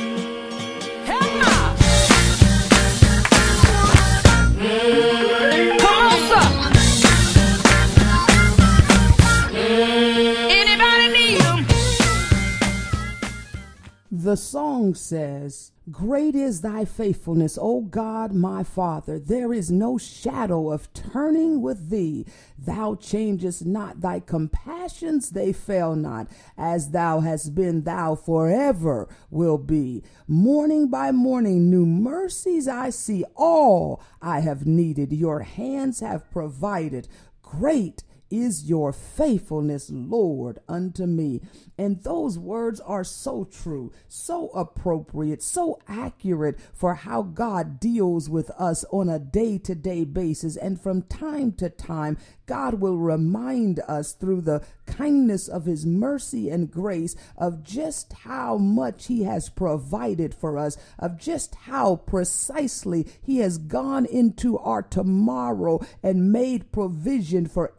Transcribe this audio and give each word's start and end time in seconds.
The 14.34 14.38
song 14.38 14.96
says, 14.96 15.74
Great 15.92 16.34
is 16.34 16.62
thy 16.62 16.86
faithfulness, 16.86 17.56
O 17.62 17.82
God 17.82 18.34
my 18.34 18.64
Father. 18.64 19.20
There 19.20 19.54
is 19.54 19.70
no 19.70 20.00
shadow 20.00 20.72
of 20.72 20.92
turning 20.92 21.62
with 21.62 21.92
thee. 21.92 22.26
Thou 22.58 22.96
changest 22.96 23.64
not 23.64 24.02
thy 24.02 24.22
compassions, 24.22 25.30
they 25.30 25.54
fail 25.54 25.96
not. 25.96 26.32
As 26.58 26.90
thou 26.90 27.20
hast 27.20 27.54
been, 27.54 27.84
thou 27.84 28.16
forever 28.16 29.08
will 29.30 29.60
be. 29.60 30.02
Morning 30.28 30.90
by 30.90 31.12
morning, 31.12 31.70
new 31.70 31.86
mercies 31.86 32.68
I 32.68 32.90
see. 32.90 33.24
All 33.36 34.02
I 34.20 34.40
have 34.40 34.66
needed, 34.66 35.14
your 35.14 35.42
hands 35.42 36.00
have 36.00 36.32
provided. 36.32 37.08
Great 37.44 38.04
is 38.34 38.68
your 38.68 38.92
faithfulness, 38.92 39.92
Lord, 39.92 40.58
unto 40.68 41.06
me. 41.06 41.40
And 41.78 42.04
those 42.04 42.40
words 42.40 42.80
are 42.80 43.04
so 43.04 43.44
true, 43.46 43.92
so 44.08 44.50
appropriate, 44.50 45.44
so 45.44 45.80
accurate 45.88 46.60
for 46.74 46.96
how 46.96 47.22
God 47.22 47.80
deals 47.80 48.30
with 48.32 48.50
us 48.52 48.84
on 48.92 49.08
a 49.08 49.20
day 49.20 49.60
to 49.60 49.76
day 49.76 50.04
basis. 50.04 50.58
And 50.58 50.82
from 50.82 51.04
time 51.04 51.52
to 51.54 51.70
time, 51.70 52.18
God 52.46 52.76
will 52.76 52.98
remind 52.98 53.80
us 53.88 54.14
through 54.14 54.42
the 54.42 54.64
kindness 54.86 55.48
of 55.48 55.66
His 55.66 55.86
mercy 55.86 56.50
and 56.50 56.70
grace 56.70 57.16
of 57.38 57.64
just 57.64 58.12
how 58.14 58.58
much 58.58 59.08
He 59.08 59.24
has 59.24 59.50
provided 59.50 60.34
for 60.34 60.58
us, 60.58 60.78
of 61.00 61.20
just 61.20 61.56
how 61.56 61.98
precisely 61.98 63.08
He 63.22 63.38
has 63.38 63.58
gone 63.58 64.06
into 64.06 64.58
our 64.58 64.82
tomorrow 64.82 65.86
and 66.02 66.32
made 66.32 66.72
provision 66.72 67.48
for 67.48 67.74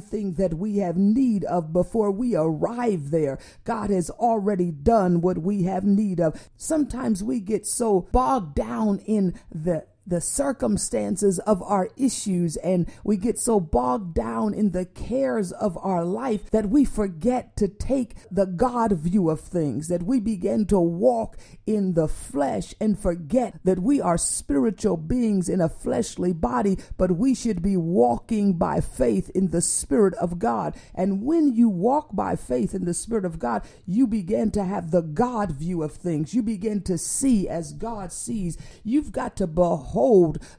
everything 0.00 0.32
that 0.34 0.54
we 0.54 0.78
have 0.78 0.96
need 0.96 1.44
of 1.44 1.74
before 1.74 2.10
we 2.10 2.34
arrive 2.34 3.10
there. 3.10 3.38
God 3.64 3.90
has 3.90 4.08
already 4.08 4.70
done 4.70 5.20
what 5.20 5.38
we 5.38 5.64
have 5.64 5.84
need 5.84 6.20
of. 6.20 6.48
Sometimes 6.56 7.22
we 7.22 7.38
get 7.38 7.66
so 7.66 8.08
bogged 8.12 8.54
down 8.54 8.98
in 9.00 9.38
the 9.52 9.84
the 10.06 10.20
circumstances 10.20 11.38
of 11.40 11.62
our 11.62 11.88
issues 11.96 12.56
and 12.56 12.90
we 13.04 13.16
get 13.16 13.38
so 13.38 13.60
bogged 13.60 14.14
down 14.14 14.54
in 14.54 14.70
the 14.70 14.86
cares 14.86 15.52
of 15.52 15.78
our 15.78 16.04
life 16.04 16.50
that 16.50 16.68
we 16.68 16.84
forget 16.84 17.56
to 17.56 17.68
take 17.68 18.14
the 18.30 18.46
God 18.46 18.92
view 18.92 19.30
of 19.30 19.40
things, 19.40 19.88
that 19.88 20.02
we 20.02 20.18
begin 20.18 20.66
to 20.66 20.80
walk 20.80 21.36
in 21.66 21.94
the 21.94 22.08
flesh 22.08 22.74
and 22.80 22.98
forget 22.98 23.60
that 23.64 23.78
we 23.78 24.00
are 24.00 24.18
spiritual 24.18 24.96
beings 24.96 25.48
in 25.48 25.60
a 25.60 25.68
fleshly 25.68 26.32
body, 26.32 26.78
but 26.96 27.12
we 27.12 27.34
should 27.34 27.62
be 27.62 27.76
walking 27.76 28.54
by 28.54 28.80
faith 28.80 29.30
in 29.30 29.50
the 29.50 29.60
Spirit 29.60 30.14
of 30.14 30.38
God. 30.38 30.74
And 30.94 31.22
when 31.22 31.54
you 31.54 31.68
walk 31.68 32.14
by 32.14 32.36
faith 32.36 32.74
in 32.74 32.84
the 32.84 32.94
Spirit 32.94 33.24
of 33.24 33.38
God, 33.38 33.62
you 33.86 34.06
begin 34.06 34.50
to 34.52 34.64
have 34.64 34.90
the 34.90 35.02
God 35.02 35.52
view 35.52 35.82
of 35.82 35.92
things. 35.92 36.34
You 36.34 36.42
begin 36.42 36.82
to 36.82 36.98
see 36.98 37.48
as 37.48 37.72
God 37.72 38.12
sees. 38.12 38.56
You've 38.82 39.12
got 39.12 39.36
to 39.36 39.46
behold 39.46 39.89